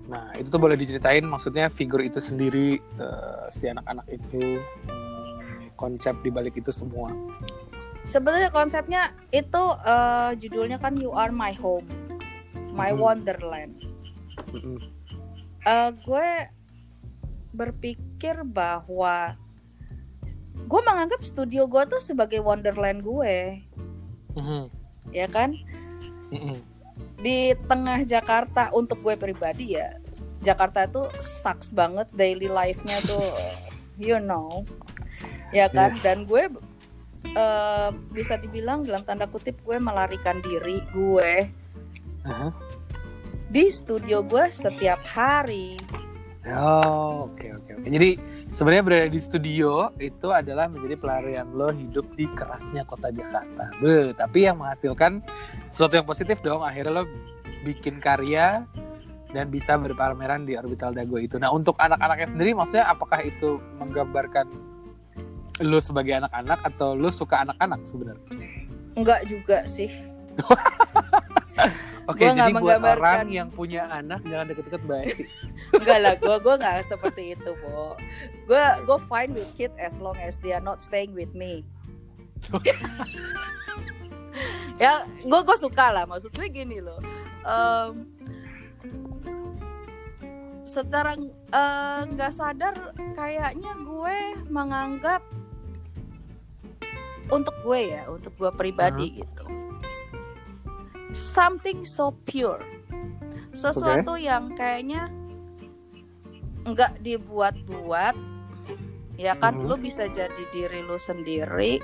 Nah 0.06 0.38
itu 0.38 0.48
tuh 0.48 0.62
boleh 0.62 0.78
diceritain 0.78 1.26
maksudnya 1.26 1.70
figur 1.70 2.02
itu 2.02 2.22
sendiri 2.22 2.78
eh, 2.78 3.46
si 3.50 3.66
anak-anak 3.66 4.06
itu 4.08 4.62
hmm, 4.86 5.74
konsep 5.76 6.14
di 6.22 6.30
balik 6.30 6.56
itu 6.56 6.70
semua. 6.70 7.10
Sebenarnya 8.06 8.54
konsepnya 8.54 9.02
itu 9.34 9.64
eh, 9.82 10.32
judulnya 10.38 10.78
kan 10.78 10.94
You 11.02 11.10
Are 11.10 11.34
My 11.34 11.58
Home, 11.58 11.90
My 12.72 12.94
Mhm. 12.94 13.00
Wonderland. 13.02 13.74
Mm-mm. 14.54 14.78
Eh, 15.66 15.90
gue 16.06 16.28
berpikir 17.50 18.46
bahwa 18.46 19.34
gue 20.56 20.82
menganggap 20.86 21.26
studio 21.26 21.66
gue 21.66 21.84
tuh 21.88 21.98
sebagai 21.98 22.46
wonderland 22.46 23.02
gue, 23.02 23.64
Mhm. 24.38 24.70
ya 25.10 25.26
kan? 25.26 25.56
Mm-mm. 26.30 26.62
Di 27.20 27.58
tengah 27.66 28.06
Jakarta 28.06 28.70
untuk 28.76 29.02
gue 29.02 29.16
pribadi 29.18 29.76
ya, 29.76 29.98
Jakarta 30.46 30.86
itu 30.86 31.10
sucks 31.18 31.74
banget 31.74 32.06
daily 32.14 32.46
life-nya 32.46 33.02
tuh, 33.04 33.24
you 34.02 34.22
know, 34.22 34.62
ya 35.50 35.72
kan? 35.72 35.96
Yes. 35.96 36.06
Dan 36.06 36.30
gue 36.30 36.48
eh, 37.34 37.90
bisa 38.14 38.38
dibilang 38.38 38.86
dalam 38.86 39.02
tanda 39.02 39.26
kutip 39.26 39.58
gue 39.66 39.82
melarikan 39.82 40.40
diri 40.46 40.86
gue 40.94 41.50
Aha. 42.30 42.50
di 43.50 43.64
studio 43.74 44.22
gue 44.22 44.54
setiap 44.54 45.02
hari. 45.08 45.80
Oh, 46.46 47.26
oke 47.34 47.48
oke 47.58 47.72
oke. 47.82 47.88
Jadi 47.90 48.35
sebenarnya 48.56 48.84
berada 48.88 49.08
di 49.12 49.20
studio 49.20 49.92
itu 50.00 50.32
adalah 50.32 50.72
menjadi 50.72 50.96
pelarian 50.96 51.52
lo 51.52 51.76
hidup 51.76 52.08
di 52.16 52.24
kerasnya 52.32 52.88
kota 52.88 53.12
Jakarta. 53.12 53.68
Be, 53.84 54.16
tapi 54.16 54.48
yang 54.48 54.64
menghasilkan 54.64 55.20
sesuatu 55.76 56.00
yang 56.00 56.08
positif 56.08 56.40
dong. 56.40 56.64
Akhirnya 56.64 57.04
lo 57.04 57.06
bikin 57.68 58.00
karya 58.00 58.64
dan 59.36 59.52
bisa 59.52 59.76
berpameran 59.76 60.48
di 60.48 60.56
orbital 60.56 60.96
dago 60.96 61.20
itu. 61.20 61.36
Nah, 61.36 61.52
untuk 61.52 61.76
anak-anaknya 61.76 62.32
sendiri 62.32 62.56
maksudnya 62.56 62.88
apakah 62.88 63.20
itu 63.28 63.60
menggambarkan 63.84 64.48
lo 65.60 65.80
sebagai 65.84 66.24
anak-anak 66.24 66.64
atau 66.64 66.96
lo 66.96 67.12
suka 67.12 67.44
anak-anak 67.44 67.84
sebenarnya? 67.84 68.28
Enggak 68.96 69.28
juga 69.28 69.68
sih. 69.68 69.92
Oke, 72.12 72.22
nggak 72.22 72.54
jadi 72.54 72.62
buat 72.62 72.82
orang 72.84 73.28
yang 73.34 73.50
punya 73.50 73.90
anak 73.90 74.22
jangan 74.28 74.46
deket-deket 74.52 74.82
Esti. 74.86 75.24
Enggak 75.80 76.00
lah, 76.04 76.14
gue 76.20 76.36
gue 76.38 76.56
nggak 76.62 76.76
seperti 76.86 77.24
itu, 77.34 77.52
Bo. 77.64 77.98
Gue 78.46 78.64
gue 78.86 78.98
fine 79.10 79.32
with 79.34 79.50
kid 79.58 79.74
as 79.82 79.98
long 79.98 80.18
as 80.22 80.38
they 80.44 80.54
are 80.54 80.62
not 80.62 80.84
staying 80.84 81.18
with 81.18 81.32
me. 81.34 81.66
ya, 84.84 85.08
gue 85.24 85.42
gue 85.42 85.58
suka 85.58 85.96
lah. 85.96 86.06
Maksud 86.06 86.30
gue 86.36 86.48
gini 86.52 86.78
loh. 86.78 87.02
Em, 87.42 88.14
secara 90.62 91.18
eh, 91.18 92.02
nggak 92.06 92.34
sadar, 92.36 92.76
kayaknya 93.18 93.74
gue 93.82 94.18
menganggap 94.52 95.26
untuk 97.34 97.56
gue 97.66 97.80
ya, 97.98 98.06
untuk 98.06 98.34
gue 98.38 98.52
pribadi 98.54 99.26
gitu, 99.26 99.45
something 101.16 101.88
so 101.88 102.12
pure, 102.28 102.60
sesuatu 103.56 104.20
yang 104.20 104.52
kayaknya 104.54 105.08
nggak 106.66 107.00
dibuat-buat 107.00 108.16
ya 109.16 109.32
kan 109.38 109.56
Mhm. 109.56 109.66
lu 109.70 109.76
bisa 109.80 110.10
jadi 110.10 110.44
diri 110.52 110.84
lu 110.84 111.00
sendiri 111.00 111.80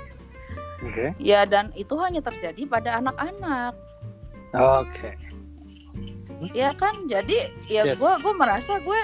Oke. 0.84 1.16
ya 1.16 1.48
dan 1.48 1.72
itu 1.72 1.96
hanya 1.96 2.20
terjadi 2.20 2.66
pada 2.68 3.00
anak-anak 3.00 3.72
Oke. 4.52 5.16
ya 6.52 6.74
kan 6.74 7.06
jadi 7.06 7.48
ya 7.70 7.94
Yes. 7.94 8.02
gue 8.02 8.12
gue 8.20 8.34
merasa 8.36 8.82
gue 8.82 9.00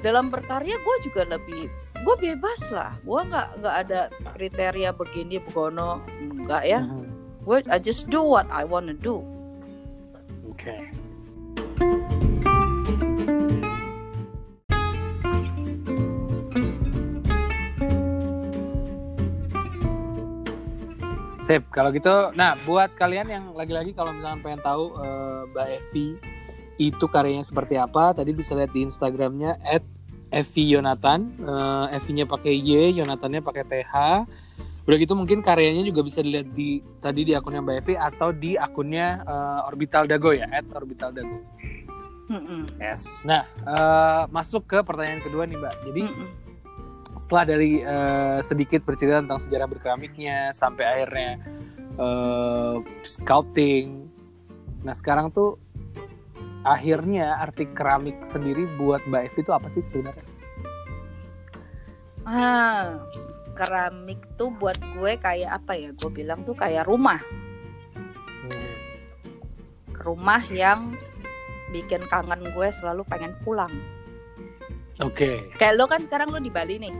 dalam 0.00 0.32
berkarya 0.32 0.80
gue 0.80 0.96
juga 1.04 1.28
lebih 1.28 1.68
gue 2.00 2.16
bebas 2.18 2.72
lah 2.72 2.96
gue 3.04 3.20
nggak 3.20 3.48
nggak 3.60 3.76
ada 3.86 4.00
kriteria 4.34 4.90
begini 4.96 5.36
begono 5.38 6.00
enggak 6.18 6.64
ya 6.64 6.80
Mhm. 6.80 7.09
Gue 7.44 7.56
I 7.68 7.78
just 7.80 8.08
do 8.12 8.20
what 8.24 8.46
I 8.52 8.64
wanna 8.64 8.94
do 8.94 9.24
Oke. 10.60 10.76
Sip, 21.48 21.64
kalau 21.72 21.90
gitu, 21.96 22.12
nah 22.36 22.54
buat 22.68 22.92
kalian 22.92 23.26
yang 23.32 23.44
lagi-lagi 23.56 23.96
kalau 23.96 24.12
misalkan 24.12 24.44
pengen 24.44 24.60
tahu 24.60 24.92
eh, 25.00 25.40
Mbak 25.48 25.66
Evi 25.80 26.06
itu 26.76 27.04
karyanya 27.08 27.42
seperti 27.42 27.80
apa, 27.80 28.12
tadi 28.12 28.36
bisa 28.36 28.52
lihat 28.52 28.76
di 28.76 28.84
Instagramnya 28.84 29.56
@evi 30.28 30.76
Yonatan, 30.76 31.40
eh, 31.40 31.96
Evi-nya 31.96 32.28
pakai 32.28 32.52
Y, 32.52 33.00
Yonatannya 33.00 33.40
pakai 33.40 33.64
TH. 33.64 33.94
Udah 34.90 34.98
gitu 34.98 35.14
mungkin 35.14 35.38
karyanya 35.38 35.86
juga 35.86 36.02
bisa 36.02 36.18
dilihat 36.18 36.50
di 36.50 36.82
tadi 36.98 37.22
di 37.22 37.38
akunnya 37.38 37.62
Mbak 37.62 37.76
Evi 37.86 37.94
atau 37.94 38.34
di 38.34 38.58
akunnya 38.58 39.22
eh, 39.22 39.60
Orbital 39.70 40.10
Dago 40.10 40.34
ya, 40.34 40.50
@orbital 40.74 41.14
Dago. 41.14 41.38
Mm-mm. 42.26 42.66
Yes. 42.82 43.22
Nah, 43.22 43.46
eh, 43.46 44.22
masuk 44.34 44.66
ke 44.66 44.82
pertanyaan 44.82 45.22
kedua 45.22 45.46
nih 45.46 45.62
Mbak. 45.62 45.74
Jadi 45.86 46.02
Mm-mm. 46.10 46.28
setelah 47.22 47.54
dari 47.54 47.78
eh, 47.86 48.42
sedikit 48.42 48.82
bercerita 48.82 49.22
tentang 49.22 49.38
sejarah 49.38 49.70
berkeramiknya 49.70 50.50
sampai 50.50 50.82
akhirnya 50.82 51.38
eh, 51.94 52.76
sculpting. 53.06 54.10
Nah, 54.82 54.94
sekarang 54.98 55.30
tuh 55.30 55.54
akhirnya 56.66 57.38
arti 57.38 57.70
keramik 57.70 58.26
sendiri 58.26 58.66
buat 58.74 59.06
Mbak 59.06 59.22
Evi 59.30 59.38
itu 59.38 59.52
apa 59.54 59.70
sih 59.70 59.86
sebenarnya? 59.86 60.26
Ah, 62.26 63.00
keramik 63.52 64.20
tuh 64.34 64.50
buat 64.52 64.76
gue 64.94 65.12
kayak 65.16 65.50
apa 65.52 65.72
ya? 65.74 65.90
Gue 65.92 66.10
bilang 66.10 66.42
tuh 66.42 66.54
kayak 66.54 66.84
rumah, 66.84 67.20
Hmm. 68.40 68.74
rumah 69.94 70.42
yang 70.48 70.94
bikin 71.70 72.02
kangen 72.06 72.42
gue 72.46 72.68
selalu 72.70 73.04
pengen 73.04 73.36
pulang. 73.40 73.70
Oke. 74.98 75.48
Kayak 75.56 75.74
lo 75.74 75.84
kan 75.84 76.00
sekarang 76.00 76.28
lo 76.28 76.36
di 76.36 76.48
Bali 76.48 76.76
nih, 76.76 76.92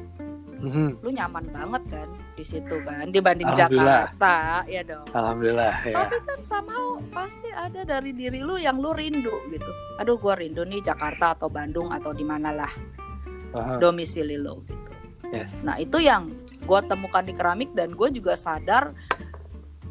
Mhm. 0.60 1.00
lu 1.00 1.10
nyaman 1.10 1.44
banget 1.48 1.82
kan 1.90 2.08
di 2.32 2.44
situ 2.44 2.76
kan 2.80 3.08
dibanding. 3.08 3.48
Jakarta 3.50 4.64
ya 4.64 4.80
dong 4.80 5.04
Alhamdulillah 5.10 5.74
ya. 5.84 5.92
tapi 5.94 6.16
kan 6.20 6.40
somehow 6.40 6.96
pasti 7.08 7.48
ada 7.48 7.80
dari 7.82 8.12
diri 8.12 8.40
lu 8.40 8.56
yang 8.56 8.76
lu 8.76 8.92
rindu 8.92 9.32
gitu 9.48 9.68
aduh 9.96 10.16
gua 10.16 10.36
rindu 10.36 10.64
nih 10.64 10.80
Jakarta 10.80 11.36
atau 11.36 11.48
Bandung 11.48 11.88
atau 11.88 12.12
di 12.12 12.24
mana 12.24 12.52
lah 12.54 12.72
domisili 13.76 14.36
lu 14.36 14.60
gitu 14.64 14.89
yes. 15.32 15.62
nah 15.62 15.76
itu 15.78 15.98
yang 15.98 16.34
gua 16.66 16.82
temukan 16.82 17.24
di 17.24 17.32
keramik 17.32 17.70
dan 17.72 17.94
gue 17.94 18.08
juga 18.12 18.34
sadar 18.36 18.92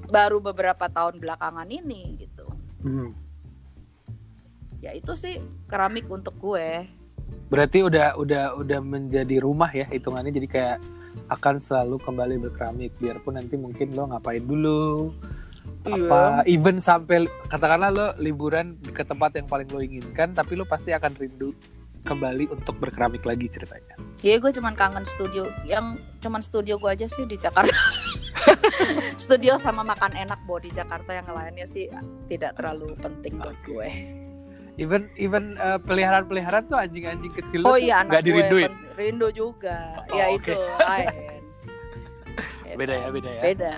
baru 0.10 0.42
beberapa 0.42 0.90
tahun 0.90 1.22
belakangan 1.22 1.70
ini 1.70 2.18
gitu 2.18 2.46
Mhm. 2.80 3.12
ya 4.80 4.96
itu 4.96 5.12
sih 5.14 5.44
keramik 5.68 6.08
untuk 6.08 6.36
gue 6.40 6.88
Berarti 7.50 7.82
udah 7.82 8.14
udah 8.18 8.58
udah 8.58 8.80
menjadi 8.82 9.42
rumah 9.42 9.70
ya 9.74 9.86
hitungannya 9.86 10.34
jadi 10.34 10.48
kayak 10.50 10.78
akan 11.30 11.58
selalu 11.62 11.98
kembali 12.02 12.36
berkeramik 12.42 12.94
biarpun 12.98 13.38
nanti 13.38 13.58
mungkin 13.58 13.94
lo 13.94 14.10
ngapain 14.10 14.42
dulu 14.46 15.14
apa 15.86 16.42
even 16.46 16.78
sampai 16.82 17.26
katakanlah 17.50 17.90
lo 17.90 18.08
liburan 18.18 18.78
ke 18.82 19.02
tempat 19.06 19.38
yang 19.38 19.46
paling 19.50 19.70
lo 19.70 19.82
inginkan 19.82 20.34
tapi 20.34 20.58
lo 20.58 20.66
pasti 20.66 20.94
akan 20.94 21.14
rindu 21.18 21.54
kembali 22.04 22.52
untuk 22.52 22.80
berkeramik 22.80 23.24
lagi 23.28 23.48
ceritanya. 23.52 23.96
Iya 24.20 24.40
gue 24.40 24.52
cuman 24.56 24.76
kangen 24.76 25.04
studio 25.08 25.48
yang 25.64 26.00
cuman 26.20 26.44
studio 26.44 26.76
gue 26.80 26.92
aja 26.92 27.08
sih 27.08 27.24
di 27.28 27.36
Jakarta. 27.36 27.72
studio 29.24 29.60
sama 29.60 29.84
makan 29.84 30.16
enak 30.16 30.40
bo 30.48 30.60
di 30.60 30.72
Jakarta 30.72 31.12
yang 31.16 31.28
lainnya 31.32 31.68
sih 31.68 31.88
tidak 32.32 32.56
terlalu 32.60 32.96
penting 33.00 33.40
buat 33.40 33.56
gue. 33.68 33.88
Even 34.80 35.12
even 35.20 35.60
eh, 35.60 35.76
peliharaan-peliharaan 35.84 36.72
tuh 36.72 36.80
anjing-anjing 36.80 37.36
kecil 37.36 37.68
Oh 37.68 37.76
iya 37.76 38.00
nggak 38.08 38.24
dirinduin. 38.24 38.72
rindu 38.96 39.28
juga. 39.32 40.04
Oh, 40.08 40.16
ya 40.16 40.32
oke. 40.32 40.52
itu. 40.52 40.56
Beda 42.80 42.96
ya, 42.96 43.08
beda 43.12 43.30
ya. 43.34 43.42
Beda. 43.44 43.74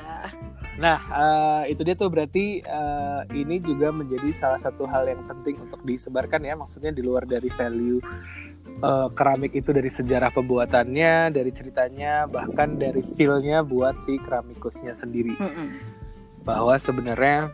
Nah, 0.81 0.97
eh, 1.13 1.71
itu 1.71 1.85
dia 1.85 1.93
tuh 1.93 2.09
berarti 2.09 2.59
eh, 2.59 3.21
ini 3.37 3.61
juga 3.61 3.93
menjadi 3.93 4.33
salah 4.33 4.57
satu 4.57 4.89
hal 4.89 5.05
yang 5.05 5.21
penting 5.29 5.61
untuk 5.61 5.77
disebarkan 5.85 6.41
ya. 6.41 6.57
Maksudnya 6.57 6.89
di 6.89 7.05
luar 7.05 7.29
dari 7.29 7.53
value 7.53 8.01
eh, 8.81 9.07
keramik 9.13 9.53
itu 9.53 9.69
dari 9.69 9.87
sejarah 9.87 10.33
pembuatannya, 10.33 11.29
dari 11.29 11.51
ceritanya, 11.53 12.25
bahkan 12.25 12.81
dari 12.81 13.05
feel-nya 13.05 13.61
buat 13.61 14.01
si 14.01 14.17
keramikusnya 14.17 14.97
sendiri. 14.97 15.37
Mm-mm. 15.37 15.69
Bahwa 16.41 16.73
sebenarnya 16.81 17.53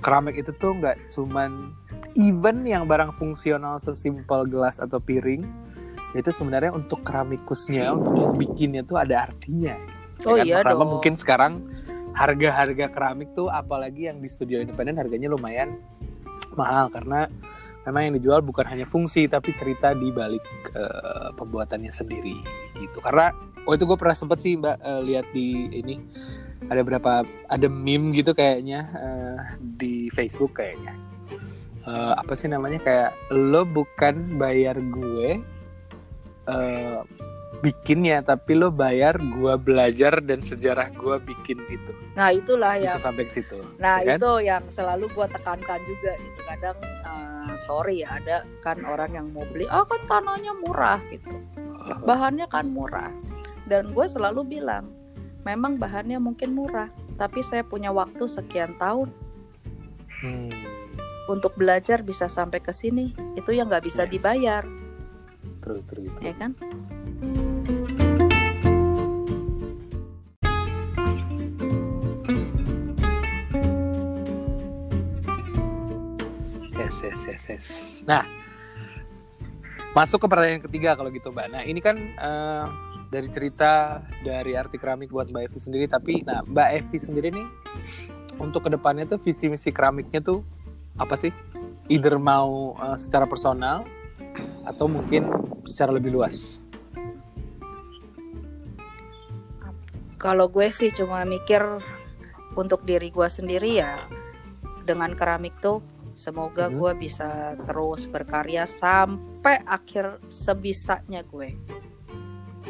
keramik 0.00 0.40
itu 0.40 0.56
tuh 0.56 0.72
nggak 0.80 1.12
cuman 1.12 1.76
even 2.16 2.64
yang 2.64 2.88
barang 2.88 3.12
fungsional 3.12 3.76
sesimpel 3.76 4.48
gelas 4.48 4.80
atau 4.80 4.96
piring 4.96 5.44
itu 6.16 6.32
sebenarnya 6.32 6.72
untuk 6.72 7.04
keramikusnya, 7.04 7.92
untuk 7.92 8.16
yang 8.16 8.34
bikinnya 8.34 8.82
tuh 8.82 8.96
ada 8.96 9.28
artinya. 9.28 9.76
Oh 10.24 10.34
Ya 10.34 10.42
kan? 10.42 10.46
iya 10.48 10.56
Pertama 10.64 10.82
dong. 10.82 10.90
mungkin 10.96 11.14
sekarang 11.20 11.52
harga-harga 12.20 12.92
keramik 12.92 13.32
tuh 13.32 13.48
apalagi 13.48 14.12
yang 14.12 14.20
di 14.20 14.28
studio 14.28 14.60
independen 14.60 15.00
harganya 15.00 15.32
lumayan 15.32 15.80
mahal 16.52 16.92
karena 16.92 17.32
memang 17.88 18.02
yang 18.10 18.14
dijual 18.20 18.40
bukan 18.44 18.68
hanya 18.68 18.84
fungsi 18.84 19.24
tapi 19.24 19.56
cerita 19.56 19.96
di 19.96 20.12
balik 20.12 20.44
eh, 20.76 21.28
pembuatannya 21.32 21.88
sendiri 21.88 22.36
gitu. 22.76 23.00
Karena 23.00 23.32
oh 23.64 23.72
itu 23.72 23.88
gue 23.88 23.96
pernah 23.96 24.12
sempet 24.12 24.44
sih 24.44 24.60
mbak 24.60 24.76
eh, 24.84 25.00
lihat 25.08 25.26
di 25.32 25.72
ini 25.72 25.96
ada 26.68 26.84
berapa 26.84 27.24
ada 27.48 27.66
meme 27.72 28.12
gitu 28.12 28.36
kayaknya 28.36 28.80
eh, 28.92 29.38
di 29.58 30.12
Facebook 30.12 30.60
kayaknya. 30.60 30.92
Eh, 31.88 32.12
apa 32.20 32.36
sih 32.36 32.52
namanya 32.52 32.84
kayak 32.84 33.10
lo 33.32 33.64
bukan 33.64 34.36
bayar 34.36 34.76
gue 34.76 35.40
eh, 36.52 37.00
bikinnya 37.60 38.20
tapi 38.20 38.56
lo 38.56 38.68
bayar 38.68 39.20
gua 39.36 39.54
belajar 39.54 40.18
dan 40.18 40.40
sejarah 40.40 40.88
gua 40.92 41.20
bikin 41.20 41.60
itu 41.68 41.92
Nah 42.12 42.32
itulah 42.32 42.80
bisa 42.80 42.96
yang 42.96 43.00
sampai 43.00 43.24
ke 43.24 43.32
situ 43.36 43.56
Nah 43.76 44.00
ya 44.00 44.16
kan? 44.16 44.18
itu 44.18 44.30
yang 44.42 44.62
selalu 44.68 45.06
gue 45.08 45.26
tekankan 45.30 45.80
juga 45.84 46.12
gitu. 46.16 46.40
Kadang 46.42 46.76
eh, 46.82 47.54
sorry 47.56 48.02
ya 48.02 48.16
ada 48.16 48.42
kan 48.60 48.80
orang 48.82 49.12
yang 49.12 49.26
mau 49.30 49.44
beli 49.46 49.68
oh 49.68 49.84
kan 49.84 50.00
tanahnya 50.04 50.52
murah 50.58 50.98
gitu. 51.08 51.30
Bahannya 52.02 52.44
kan 52.46 52.66
murah. 52.66 53.12
Dan 53.64 53.92
gue 53.92 54.06
selalu 54.06 54.42
bilang 54.50 54.90
memang 55.44 55.76
bahannya 55.76 56.18
mungkin 56.18 56.52
murah 56.52 56.88
tapi 57.14 57.40
saya 57.40 57.60
punya 57.62 57.92
waktu 57.92 58.24
sekian 58.24 58.74
tahun. 58.76 59.12
Hmm, 60.20 60.52
untuk 61.26 61.54
belajar 61.54 62.00
bisa 62.00 62.26
sampai 62.26 62.58
ke 62.58 62.72
sini 62.72 63.08
itu 63.32 63.52
yang 63.52 63.68
nggak 63.68 63.84
bisa 63.84 64.04
Yes. 64.04 64.12
dibayar. 64.12 64.62
True 65.60 65.80
true 65.86 66.04
itu 66.04 66.20
ya 66.20 66.34
kan 66.34 66.52
yes 77.04 77.20
yes 77.26 77.42
yes 77.44 77.44
yes. 77.48 77.66
Nah 78.04 78.24
masuk 79.90 80.22
ke 80.22 80.26
pertanyaan 80.30 80.62
ketiga 80.62 80.94
kalau 80.94 81.10
gitu 81.10 81.34
mbak. 81.34 81.50
Nah 81.50 81.62
ini 81.66 81.82
kan 81.82 81.96
eh, 81.98 82.66
dari 83.10 83.28
cerita 83.32 84.04
dari 84.22 84.54
arti 84.54 84.78
keramik 84.78 85.10
buat 85.10 85.34
mbak 85.34 85.50
Evi 85.50 85.58
sendiri 85.58 85.84
tapi 85.90 86.22
nah 86.22 86.46
mbak 86.46 86.78
Evi 86.78 86.98
sendiri 86.98 87.28
nih 87.34 87.46
untuk 88.38 88.64
ke 88.64 88.70
depannya 88.70 89.04
tuh 89.04 89.18
visi 89.18 89.50
misi 89.50 89.74
keramiknya 89.74 90.22
tuh 90.22 90.46
apa 90.96 91.18
sih? 91.18 91.34
Either 91.90 92.16
mau 92.22 92.78
eh, 92.78 92.98
secara 93.00 93.26
personal 93.26 93.82
atau 94.62 94.86
mungkin 94.86 95.26
secara 95.66 95.90
lebih 95.90 96.14
luas? 96.14 96.62
Kalau 100.20 100.52
gue 100.52 100.68
sih 100.68 100.92
cuma 100.92 101.24
mikir 101.24 101.64
untuk 102.52 102.84
diri 102.84 103.08
gue 103.08 103.24
sendiri 103.24 103.80
ya 103.80 104.04
dengan 104.84 105.16
keramik 105.16 105.56
tuh 105.64 105.80
semoga 106.20 106.68
Mhm. 106.68 106.76
gue 106.76 106.92
bisa 107.00 107.30
terus 107.58 108.04
berkarya 108.04 108.68
sampai 108.68 109.56
akhir 109.64 110.20
sebisanya 110.28 111.24
gue 111.24 111.56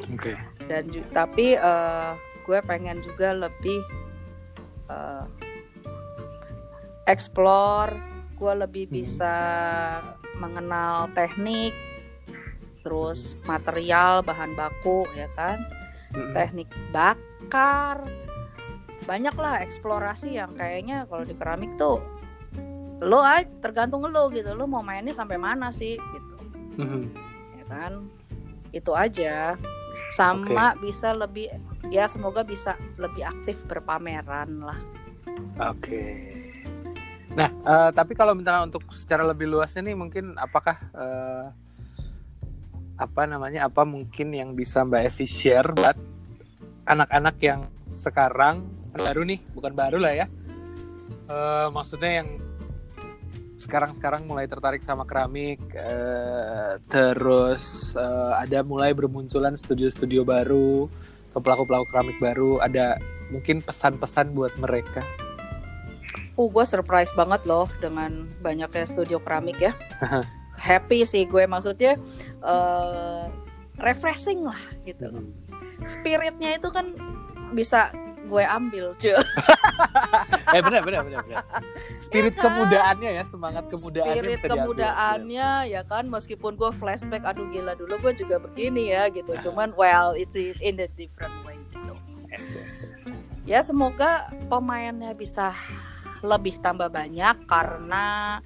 oke 0.09 0.33
dan 0.65 0.87
ju- 0.87 1.03
tapi 1.11 1.59
eh, 1.59 2.13
gue 2.41 2.59
pengen 2.63 3.03
juga 3.03 3.35
lebih 3.35 3.83
eh, 4.87 5.25
explore 7.07 7.91
gue 8.39 8.55
lebih 8.57 8.87
Mhm. 8.87 8.93
bisa 8.93 9.35
mengenal 10.39 11.11
teknik 11.13 11.75
terus 12.81 13.35
material 13.45 14.23
bahan 14.23 14.55
baku 14.55 15.05
ya 15.13 15.29
kan 15.31 15.61
Mm-mm. 16.11 16.33
teknik 16.33 16.71
bakar 16.89 18.01
banyak 19.05 19.35
lah 19.35 19.61
eksplorasi 19.61 20.33
yang 20.33 20.55
kayaknya 20.55 21.05
kalau 21.05 21.23
di 21.23 21.35
keramik 21.35 21.75
tuh 21.77 22.01
lo 23.01 23.21
ay 23.21 23.49
tergantung 23.61 24.05
lo 24.05 24.29
gitu 24.29 24.53
lo 24.53 24.65
mau 24.65 24.81
mainnya 24.81 25.13
sampai 25.13 25.37
mana 25.37 25.73
sih 25.73 25.97
gitu 25.97 26.37
Mhm. 26.77 27.03
ya 27.57 27.65
kan 27.67 27.93
itu 28.71 28.93
aja 28.93 29.57
sama 30.13 30.73
bisa 30.77 31.13
lebih 31.13 31.51
ya 31.89 32.07
semoga 32.07 32.41
bisa 32.41 32.75
lebih 32.97 33.25
aktif 33.25 33.63
berpameran 33.67 34.61
lah 34.63 34.79
Oke. 35.61 36.33
Nah, 37.31 37.53
eh, 37.53 37.91
tapi 37.93 38.17
kalau 38.17 38.33
misalnya 38.33 38.65
untuk 38.65 38.89
secara 38.91 39.23
lebih 39.23 39.45
luasnya 39.47 39.85
nih, 39.85 39.95
mungkin 39.95 40.35
apakah 40.35 40.73
eh, 40.91 41.47
apa 42.97 43.23
namanya? 43.29 43.69
Apa 43.69 43.85
mungkin 43.85 44.33
yang 44.33 44.57
bisa 44.57 44.83
Mbak 44.83 45.13
Evi 45.13 45.27
share 45.29 45.69
buat 45.71 45.97
anak-anak 46.89 47.37
yang 47.39 47.61
sekarang 47.87 48.67
baru 48.91 49.23
nih, 49.23 49.39
bukan 49.53 49.73
baru 49.77 50.01
lah 50.01 50.17
ya. 50.17 50.27
Eh, 51.29 51.67
maksudnya 51.71 52.25
yang 52.25 52.29
sekarang-sekarang 53.71 54.27
mulai 54.27 54.51
tertarik 54.51 54.83
sama 54.83 55.07
keramik, 55.07 55.63
eh, 55.79 56.75
terus 56.91 57.95
eh, 57.95 58.33
ada 58.35 58.67
mulai 58.67 58.91
bermunculan 58.91 59.55
studio-studio 59.55 60.27
baru, 60.27 60.91
atau 61.31 61.39
pelaku-pelaku 61.39 61.87
keramik 61.87 62.19
baru, 62.19 62.59
ada 62.59 62.99
mungkin 63.31 63.63
pesan-pesan 63.63 64.35
buat 64.35 64.51
mereka. 64.59 65.07
uh 66.35 66.49
gue 66.51 66.65
surprise 66.67 67.15
banget 67.15 67.47
loh 67.47 67.71
dengan 67.79 68.27
banyaknya 68.43 68.83
studio 68.91 69.23
keramik 69.23 69.63
ya. 69.63 69.71
Happy 70.59 71.07
sih 71.07 71.23
gue 71.31 71.47
maksudnya 71.47 71.95
eh 72.43 73.25
refreshing 73.79 74.51
lah 74.51 74.59
gitu. 74.83 75.31
Spiritnya 75.87 76.59
itu 76.59 76.69
kan 76.75 76.91
bisa 77.55 77.95
gue 78.27 78.45
ambil 78.47 78.95
cuy 78.99 79.15
eh 80.55 80.61
benar 80.61 80.81
benar 80.81 81.01
benar 81.03 81.21
benar. 81.23 81.45
Spirit 82.01 82.33
Iya 82.33 82.37
kan? 82.37 82.45
kemudaannya 82.47 83.11
ya, 83.13 83.23
semangat 83.23 83.65
kemudaannya 83.67 84.17
spirit 84.17 84.39
diambil. 84.39 84.51
kemudaannya 84.57 85.49
ya 85.69 85.83
kan 85.83 86.05
meskipun 86.07 86.53
gue 86.55 86.71
flashback 86.73 87.23
aduh 87.23 87.47
gila 87.49 87.73
dulu 87.75 87.95
gue 87.99 88.13
juga 88.15 88.37
begini 88.39 88.89
ya 88.89 89.09
gitu 89.09 89.31
Nah. 89.31 89.41
cuman 89.41 89.69
well 89.73 90.13
it's 90.13 90.35
in 90.35 90.77
a 90.77 90.89
different 90.91 91.33
way 91.43 91.57
gitu 91.71 91.93
Yes, 92.27 92.47
yes, 92.49 92.71
yes. 92.79 93.01
ya 93.45 93.61
semoga 93.61 94.11
pemainnya 94.47 95.11
bisa 95.13 95.51
lebih 96.21 96.59
tambah 96.59 96.87
banyak 96.87 97.43
karena 97.45 98.39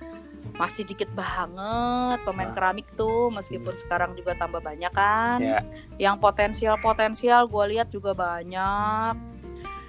masih 0.54 0.84
dikit 0.84 1.10
banget 1.10 2.22
pemain 2.22 2.46
Ah. 2.46 2.54
keramik 2.54 2.86
tuh 2.94 3.26
meskipun 3.28 3.74
sekarang 3.76 4.14
juga 4.14 4.32
tambah 4.34 4.60
banyak 4.60 4.88
kan. 4.88 5.42
Ya. 5.42 5.58
Yang 5.98 6.16
potensial-potensial 6.20 7.44
gue 7.44 7.64
lihat 7.68 7.90
juga 7.90 8.14
banyak. 8.14 9.18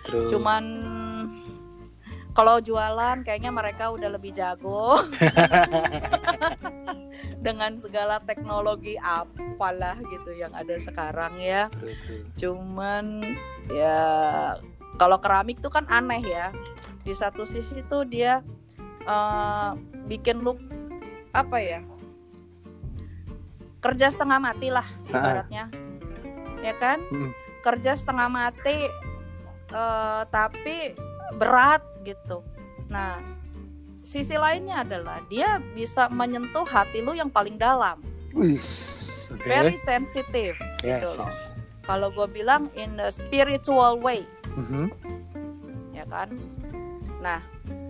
Terus. 0.02 0.26
Cuman 0.28 0.64
kalau 2.36 2.60
jualan 2.60 3.24
kayaknya 3.24 3.48
mereka 3.48 3.96
udah 3.96 4.12
lebih 4.12 4.36
jago 4.36 5.00
dengan 7.46 7.80
segala 7.80 8.20
teknologi 8.20 9.00
apalah 9.00 9.96
gitu 10.12 10.36
yang 10.36 10.52
ada 10.52 10.76
sekarang 10.76 11.40
ya. 11.40 11.72
Cuman 12.36 13.24
ya 13.72 14.04
kalau 15.00 15.16
keramik 15.24 15.64
tuh 15.64 15.72
kan 15.72 15.88
aneh 15.88 16.20
ya. 16.28 16.52
Di 17.08 17.16
satu 17.16 17.48
sisi 17.48 17.80
tuh 17.88 18.04
dia 18.04 18.44
eh, 19.08 19.72
bikin 20.12 20.44
lu 20.44 20.60
apa 21.32 21.64
ya? 21.64 21.80
Kerja 23.80 24.12
setengah 24.12 24.44
mati 24.44 24.68
lah 24.68 24.88
ibaratnya. 25.08 25.72
Ya 26.60 26.74
kan? 26.76 27.00
Mm. 27.08 27.32
Kerja 27.64 27.96
setengah 27.96 28.28
mati 28.28 28.92
eh, 29.72 30.24
tapi 30.28 31.00
berat 31.40 31.95
gitu. 32.06 32.46
Nah, 32.88 33.18
sisi 34.00 34.38
lainnya 34.38 34.86
adalah 34.86 35.26
dia 35.26 35.58
bisa 35.74 36.06
menyentuh 36.08 36.64
hati 36.64 37.02
lu 37.02 37.18
yang 37.18 37.28
paling 37.28 37.58
dalam. 37.58 37.98
Wih, 38.32 38.62
oke. 39.34 39.42
Very 39.44 39.76
sensitive 39.82 40.56
Yes, 40.86 41.02
gitu 41.02 41.18
loh. 41.18 41.26
yes. 41.26 41.40
Kalau 41.82 42.10
gue 42.10 42.28
bilang 42.30 42.70
in 42.78 42.98
a 42.98 43.10
spiritual 43.10 43.98
way, 43.98 44.26
Mhm. 44.54 44.90
ya 45.92 46.06
kan? 46.06 46.30
Nah, 47.22 47.42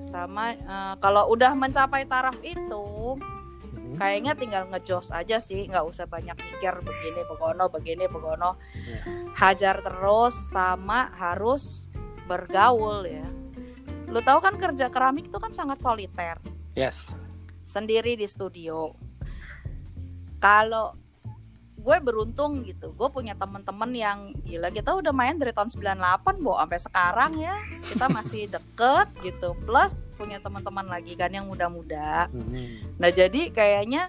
sama 0.08 0.56
eh, 0.56 0.94
kalau 1.00 1.28
udah 1.28 1.52
mencapai 1.52 2.08
taraf 2.08 2.40
itu, 2.40 3.20
Mhm. 3.20 3.96
kayaknya 4.00 4.34
tinggal 4.36 4.64
ngejos 4.72 5.12
aja 5.12 5.40
sih, 5.40 5.68
nggak 5.68 5.84
usah 5.84 6.08
banyak 6.08 6.36
mikir 6.36 6.76
begini 6.80 7.22
begono, 7.28 7.68
begini 7.68 8.08
begono. 8.08 8.56
Ya. 8.76 9.00
Hajar 9.36 9.84
terus, 9.84 10.36
sama 10.52 11.12
harus 11.16 11.84
bergaul 12.28 13.04
ya. 13.06 13.28
Lu 14.16 14.24
tahu 14.24 14.40
kan 14.40 14.56
kerja 14.56 14.88
keramik 14.88 15.28
itu 15.28 15.36
kan 15.36 15.52
sangat 15.52 15.84
soliter, 15.84 16.40
Yes. 16.72 17.04
sendiri 17.68 18.16
di 18.16 18.24
studio. 18.24 18.96
Kalau 20.40 20.96
gue 21.76 21.98
beruntung 22.00 22.64
gitu, 22.64 22.96
gue 22.96 23.10
punya 23.12 23.36
temen-temen 23.36 23.92
yang 23.92 24.20
gila 24.42 24.72
kita 24.72 24.96
udah 24.96 25.12
main 25.12 25.36
dari 25.36 25.52
tahun 25.52 25.68
98 25.68 26.00
bo 26.40 26.56
sampai 26.56 26.80
sekarang 26.80 27.32
ya 27.38 27.60
kita 27.84 28.08
masih 28.08 28.48
deket 28.56 29.08
gitu. 29.22 29.52
Plus 29.60 29.94
punya 30.16 30.40
teman-teman 30.40 30.88
lagi 30.88 31.14
kan 31.14 31.30
yang 31.30 31.46
muda-muda. 31.46 32.32
Mhm. 32.32 32.96
Nah 32.96 33.12
jadi 33.12 33.52
kayaknya 33.52 34.08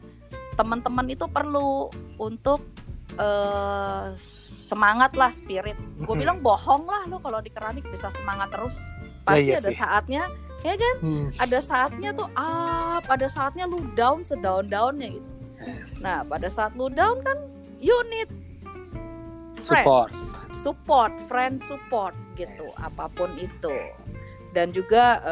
teman-teman 0.55 1.11
itu 1.11 1.27
perlu 1.27 1.91
untuk 2.17 2.63
eh, 3.17 4.07
semangat 4.63 5.17
lah 5.17 5.33
spirit. 5.33 5.75
Gue 5.99 6.15
Mhm. 6.15 6.21
bilang 6.21 6.39
bohong 6.41 6.85
lah 6.85 7.03
lo 7.07 7.19
kalau 7.19 7.41
di 7.41 7.49
keramik 7.49 7.89
bisa 7.89 8.07
semangat 8.13 8.53
terus. 8.53 8.77
Pasti 9.27 9.43
iya 9.45 9.59
ada 9.59 9.71
sih. 9.71 9.79
saatnya 9.79 10.23
Hmm. 10.99 11.29
ada 11.39 11.59
saatnya 11.63 12.11
tuh 12.11 12.27
up, 12.35 13.05
ada 13.07 13.27
saatnya 13.27 13.71
lu 13.71 13.87
down 13.95 14.23
sedown-downnya 14.23 15.15
gitu. 15.15 15.29
Yes. 15.63 16.03
Nah, 16.03 16.23
pada 16.23 16.49
saat 16.51 16.75
lu 16.75 16.91
down 16.91 17.23
kan 17.23 17.39
you 17.79 17.95
need 18.11 18.27
friend, 19.63 19.87
Support. 19.87 20.11
support, 20.53 21.13
friend 21.27 21.55
support 21.59 22.15
gitu, 22.35 22.67
Yes. 22.67 22.83
apa 22.83 23.07
pun 23.09 23.31
itu. 23.39 23.75
Dan 24.51 24.73
juga 24.73 25.23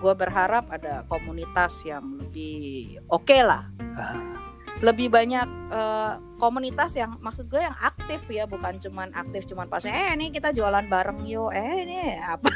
gue 0.00 0.14
berharap 0.14 0.70
ada 0.72 1.04
komunitas 1.06 1.84
yang 1.84 2.16
lebih 2.16 2.96
oke 3.08 3.36
lah, 3.44 3.68
Ah, 3.98 4.39
lebih 4.80 5.12
banyak 5.12 5.44
eh, 5.68 6.12
komunitas 6.40 6.96
yang 6.96 7.20
maksud 7.20 7.52
gue 7.52 7.60
yang 7.60 7.76
aktif 7.76 8.24
ya, 8.32 8.48
bukan 8.48 8.80
cuman 8.80 9.12
aktif 9.12 9.44
cuman 9.44 9.68
pas 9.68 9.84
eh 9.84 10.16
ini 10.16 10.32
kita 10.32 10.56
jualan 10.56 10.88
bareng 10.88 11.20
yo, 11.28 11.52
eh 11.52 11.84
ini 11.84 12.16
apa, 12.16 12.48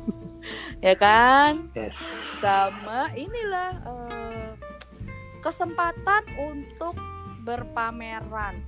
ya 0.84 0.92
kan? 0.94 1.72
Yes. 1.72 1.96
sama 2.44 3.08
inilah 3.16 3.70
eh, 3.88 4.50
kesempatan 5.40 6.22
untuk 6.36 6.92
berpameran 7.40 8.60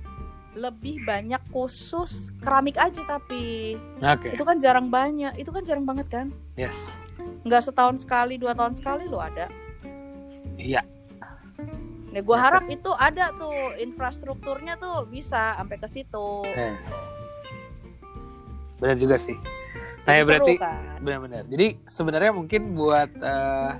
lebih 0.57 1.05
banyak 1.05 1.39
khusus 1.53 2.33
keramik 2.41 2.73
aja 2.75 3.05
tapi 3.05 3.77
Oke. 4.01 4.33
itu 4.33 4.41
kan 4.41 4.57
jarang 4.57 4.89
banyak 4.89 5.37
itu 5.37 5.53
kan 5.53 5.61
jarang 5.61 5.85
banget 5.85 6.07
kan 6.09 6.27
Yes. 6.57 6.89
nggak 7.45 7.69
setahun 7.69 8.01
sekali 8.01 8.41
dua 8.41 8.57
tahun 8.57 8.73
sekali 8.73 9.05
lo 9.05 9.21
ada 9.21 9.45
Iya. 10.57 10.83
Nah, 12.19 12.27
gue 12.27 12.35
harap 12.35 12.67
itu 12.67 12.91
ada 12.99 13.31
tuh 13.31 13.79
infrastrukturnya 13.79 14.75
tuh 14.75 15.07
bisa 15.07 15.55
sampai 15.55 15.79
ke 15.79 15.87
situ. 15.87 16.43
Yes. 16.51 16.83
Benar 18.83 18.95
juga 18.99 19.15
sih. 19.15 19.39
Nah, 20.03 20.13
ya 20.19 20.23
berarti 20.27 20.53
kan? 20.59 20.99
benar-benar. 20.99 21.47
Jadi 21.47 21.79
sebenarnya 21.87 22.35
mungkin 22.35 22.75
buat 22.75 23.07
eh, 23.07 23.71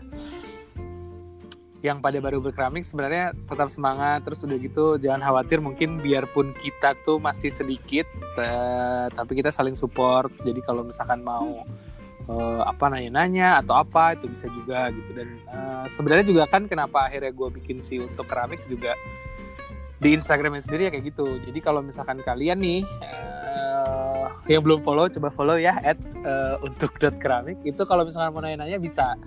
yang 1.84 1.99
pada 1.99 2.19
baru 2.23 2.39
berkeramik 2.39 2.88
sebenarnya 2.88 3.36
tetap 3.47 3.67
semangat 3.71 4.23
terus 4.28 4.43
udah 4.43 4.60
gitu 4.60 4.99
jangan 4.99 5.23
khawatir 5.23 5.63
mungkin 5.63 6.04
biarpun 6.04 6.52
kita 6.60 6.91
tuh 7.08 7.23
masih 7.23 7.56
sedikit 7.56 8.04
eh, 8.39 9.08
tapi 9.12 9.36
kita 9.36 9.52
saling 9.52 9.75
support. 9.75 10.32
Jadi 10.47 10.63
kalau 10.63 10.88
misalkan 10.88 11.19
mau 11.19 11.67
eh, 12.29 12.61
apa 12.61 12.85
nanya-nanya 12.93 13.65
atau 13.65 13.81
apa 13.81 14.13
itu 14.13 14.29
bisa 14.29 14.45
juga 14.53 14.93
gitu 14.93 15.11
dan 15.17 15.29
eh, 15.49 15.85
sebenarnya 15.89 16.25
juga 16.29 16.43
kan 16.45 16.69
kenapa 16.69 17.09
akhirnya 17.09 17.33
gue 17.33 17.49
bikin 17.57 17.81
sih 17.81 18.05
untuk 18.05 18.29
keramik 18.29 18.61
juga 18.69 18.93
di 19.99 20.15
Instagramnya 20.15 20.63
sendiri 20.63 20.87
ya 20.87 20.91
kayak 20.95 21.11
gitu. 21.11 21.27
Jadi 21.43 21.59
kalau 21.59 21.83
misalkan 21.83 22.23
kalian 22.23 22.63
nih 22.63 22.81
eh, 22.85 24.25
yang 24.47 24.63
belum 24.63 24.79
follow 24.79 25.11
coba 25.11 25.29
follow 25.33 25.57
ya 25.59 25.75
at 25.83 25.99
eh, 25.99 26.55
untuk 26.63 26.95
dot 27.01 27.19
keramik 27.19 27.59
itu 27.67 27.81
kalau 27.83 28.07
misalkan 28.07 28.31
mau 28.31 28.41
nanya-nanya 28.45 28.79
bisa. 28.79 29.19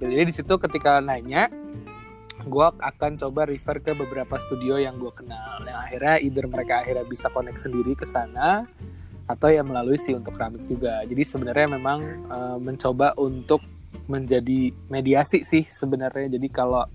Jadi 0.00 0.28
di 0.28 0.34
situ 0.34 0.54
ketika 0.60 1.00
nanya 1.00 1.48
gue 2.46 2.68
akan 2.78 3.18
coba 3.18 3.48
refer 3.48 3.82
ke 3.82 3.96
beberapa 3.96 4.38
studio 4.38 4.78
yang 4.78 5.00
gue 5.02 5.10
kenal 5.10 5.64
yang 5.66 5.82
akhirnya 5.82 6.14
either 6.22 6.46
mereka 6.46 6.84
akhirnya 6.84 7.02
bisa 7.08 7.26
connect 7.32 7.58
sendiri 7.58 7.98
ke 7.98 8.06
sana 8.06 8.68
atau 9.26 9.50
ya 9.50 9.62
melalui 9.66 9.98
si 9.98 10.14
untuk 10.14 10.38
keramik 10.38 10.62
juga. 10.70 11.02
Jadi 11.02 11.22
sebenarnya 11.26 11.66
memang 11.78 11.98
eh, 12.30 12.58
mencoba 12.62 13.14
untuk 13.18 13.62
menjadi 14.06 14.70
mediasi 14.86 15.42
sih 15.42 15.66
sebenarnya. 15.66 16.38
Jadi 16.38 16.48
kalau 16.50 16.86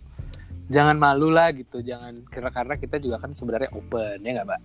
jangan 0.71 0.95
malu 0.95 1.27
lah 1.27 1.51
gitu, 1.51 1.83
jangan 1.83 2.23
karena 2.31 2.49
karena 2.49 2.75
kita 2.79 2.95
juga 3.03 3.19
kan 3.19 3.35
sebenarnya 3.35 3.69
open 3.75 4.23
ya 4.23 4.31
nggak 4.39 4.47
mbak? 4.47 4.61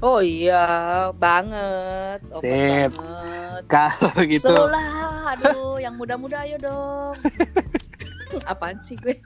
Oh 0.00 0.20
iya, 0.24 0.64
banget. 1.12 2.20
Open 2.32 2.40
Sip. 2.40 2.90
banget. 2.96 3.62
Kalau 3.68 4.16
gitu, 4.32 4.52
Seru 4.52 4.66
lah, 4.72 5.36
aduh, 5.36 5.76
yang 5.76 5.94
muda-muda 5.96 6.44
ayo 6.48 6.56
dong. 6.60 7.16
Apaan 8.50 8.80
sih 8.80 8.96
gue? 8.96 9.16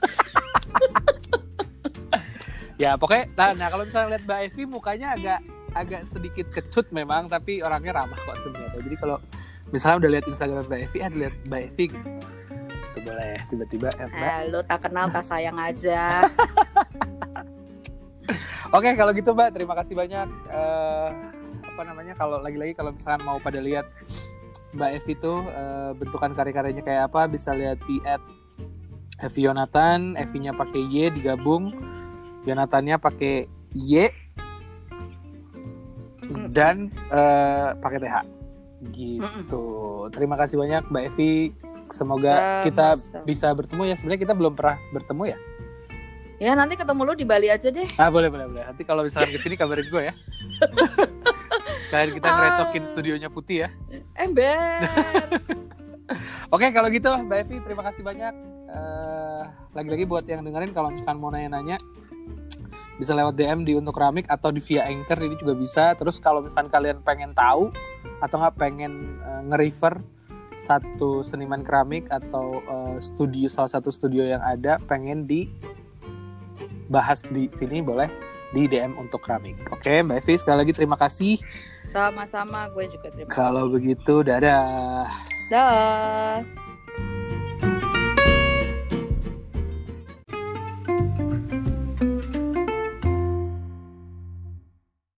ya 2.81 2.95
pokoknya. 2.99 3.31
Nah, 3.35 3.49
nah 3.55 3.67
kalau 3.71 3.83
misalnya 3.87 4.15
lihat 4.15 4.23
mbak 4.27 4.39
Evi 4.51 4.63
mukanya 4.67 5.07
agak 5.15 5.39
agak 5.73 6.07
sedikit 6.11 6.47
kecut 6.51 6.91
memang, 6.91 7.31
tapi 7.31 7.63
orangnya 7.63 8.03
ramah 8.03 8.19
kok 8.19 8.37
sebenarnya. 8.43 8.79
Jadi 8.83 8.95
kalau 8.99 9.17
misalnya 9.71 9.97
udah 10.05 10.11
lihat 10.17 10.25
Instagram 10.27 10.63
mbak 10.67 10.81
Evi, 10.89 10.99
ada 10.99 11.15
lihat 11.15 11.35
mbak 11.47 11.61
Evi 11.71 11.83
gitu. 11.91 12.09
Itu 12.91 12.99
boleh 13.07 13.33
tiba-tiba 13.47 13.89
mbak. 13.95 14.27
Eh, 14.27 14.41
lu 14.51 14.59
tak 14.67 14.79
kenal 14.87 15.07
tak 15.09 15.25
sayang 15.25 15.57
aja. 15.57 16.21
Oke 18.75 18.95
kalau 18.95 19.11
gitu 19.15 19.31
mbak, 19.31 19.55
terima 19.55 19.73
kasih 19.75 19.95
banyak. 19.95 20.27
Eh, 20.51 21.09
apa 21.61 21.81
namanya 21.87 22.13
kalau 22.19 22.43
lagi-lagi 22.43 22.75
kalau 22.75 22.91
misalkan 22.91 23.23
mau 23.23 23.39
pada 23.39 23.63
lihat 23.63 23.87
mbak 24.75 24.99
Evi 24.99 25.13
tuh 25.19 25.47
eh, 25.47 25.91
bentukan 25.95 26.35
karya-karyanya 26.35 26.83
kayak 26.83 27.03
apa 27.11 27.31
bisa 27.31 27.55
lihat 27.55 27.79
di 27.87 28.03
at 28.03 28.19
Evi 29.21 29.45
Yonatan, 29.45 30.17
Evi-nya 30.17 30.57
pakai 30.57 30.81
Y 30.81 31.13
digabung, 31.13 31.77
Yonatannya 32.49 32.97
pakai 32.97 33.45
Y 33.77 34.09
dan 36.51 36.91
eh, 37.07 37.69
pakai 37.79 37.97
TH. 37.97 38.15
Gitu. 38.91 39.65
Terima 40.11 40.35
kasih 40.35 40.59
banyak 40.59 40.83
Mbak 40.87 41.03
Evi. 41.09 41.55
Semoga 41.87 42.23
Sama-sama. 42.31 42.63
kita 42.63 42.87
bisa 43.23 43.47
bertemu 43.51 43.83
ya. 43.85 43.95
Sebenarnya 43.95 44.21
kita 44.21 44.33
belum 44.33 44.53
pernah 44.53 44.77
bertemu 44.91 45.23
ya. 45.27 45.37
ya 46.41 46.57
nanti 46.57 46.73
ketemu 46.73 47.01
lu 47.03 47.13
di 47.13 47.21
Bali 47.21 47.47
aja 47.47 47.69
deh. 47.69 47.85
Ah 47.95 48.09
boleh 48.09 48.27
boleh 48.27 48.49
boleh. 48.49 48.63
Nanti 48.65 48.81
kalau 48.81 49.05
misalkan 49.05 49.29
ke 49.35 49.39
sini 49.39 49.53
kabarin 49.53 49.85
gue 49.85 50.03
ya. 50.03 50.13
Sekalian 51.85 52.11
kita 52.17 52.27
ngerecokin 52.27 52.83
Ah. 52.83 52.89
studionya 52.89 53.29
putih 53.29 53.67
ya. 53.67 53.69
Ember. 54.15 54.89
Oke 56.55 56.67
kalau 56.71 56.89
gitu 56.89 57.07
Mbak 57.07 57.37
Evi 57.45 57.55
terima 57.61 57.83
kasih 57.85 58.01
banyak. 58.01 58.33
Eh, 58.71 59.43
lagi-lagi 59.71 60.03
buat 60.03 60.23
yang 60.25 60.41
dengerin 60.41 60.71
kalau 60.71 60.89
misalkan 60.89 61.19
mau 61.19 61.29
nanya-nanya 61.29 61.75
bisa 63.01 63.17
lewat 63.17 63.33
DM 63.33 63.65
di 63.65 63.73
untuk 63.73 63.97
keramik 63.97 64.29
atau 64.29 64.53
di 64.53 64.61
via 64.61 64.85
anchor 64.85 65.17
ini 65.17 65.33
juga 65.33 65.57
bisa. 65.57 65.97
Terus 65.97 66.21
kalau 66.21 66.45
misalkan 66.45 66.69
kalian 66.69 67.01
pengen 67.01 67.33
tahu 67.33 67.73
atau 68.21 68.35
nggak 68.37 68.61
pengen 68.61 69.17
eh, 69.25 69.41
nge-refer 69.49 69.97
satu 70.61 71.25
seniman 71.25 71.65
keramik 71.65 72.05
atau 72.13 72.61
uh, 72.69 73.01
studio 73.01 73.49
salah 73.49 73.73
satu 73.73 73.89
studio 73.89 74.21
yang 74.21 74.45
ada 74.45 74.77
pengen 74.85 75.25
dibahas 75.25 75.57
di 77.33 77.49
sini 77.49 77.81
boleh 77.81 78.05
di 78.53 78.69
DM 78.69 78.93
untuk 78.99 79.25
keramik. 79.25 79.57
Oke, 79.73 80.05
Mbak 80.05 80.21
Evi 80.21 80.37
sekali 80.37 80.61
lagi 80.61 80.69
terima 80.77 81.01
kasih. 81.01 81.41
Sama-sama, 81.89 82.69
gue 82.77 82.85
juga 82.93 83.09
terima 83.09 83.31
Kalau 83.33 83.65
kasih. 83.65 83.73
begitu, 83.73 84.21
dadah. 84.21 85.09
Dah. 85.49 86.45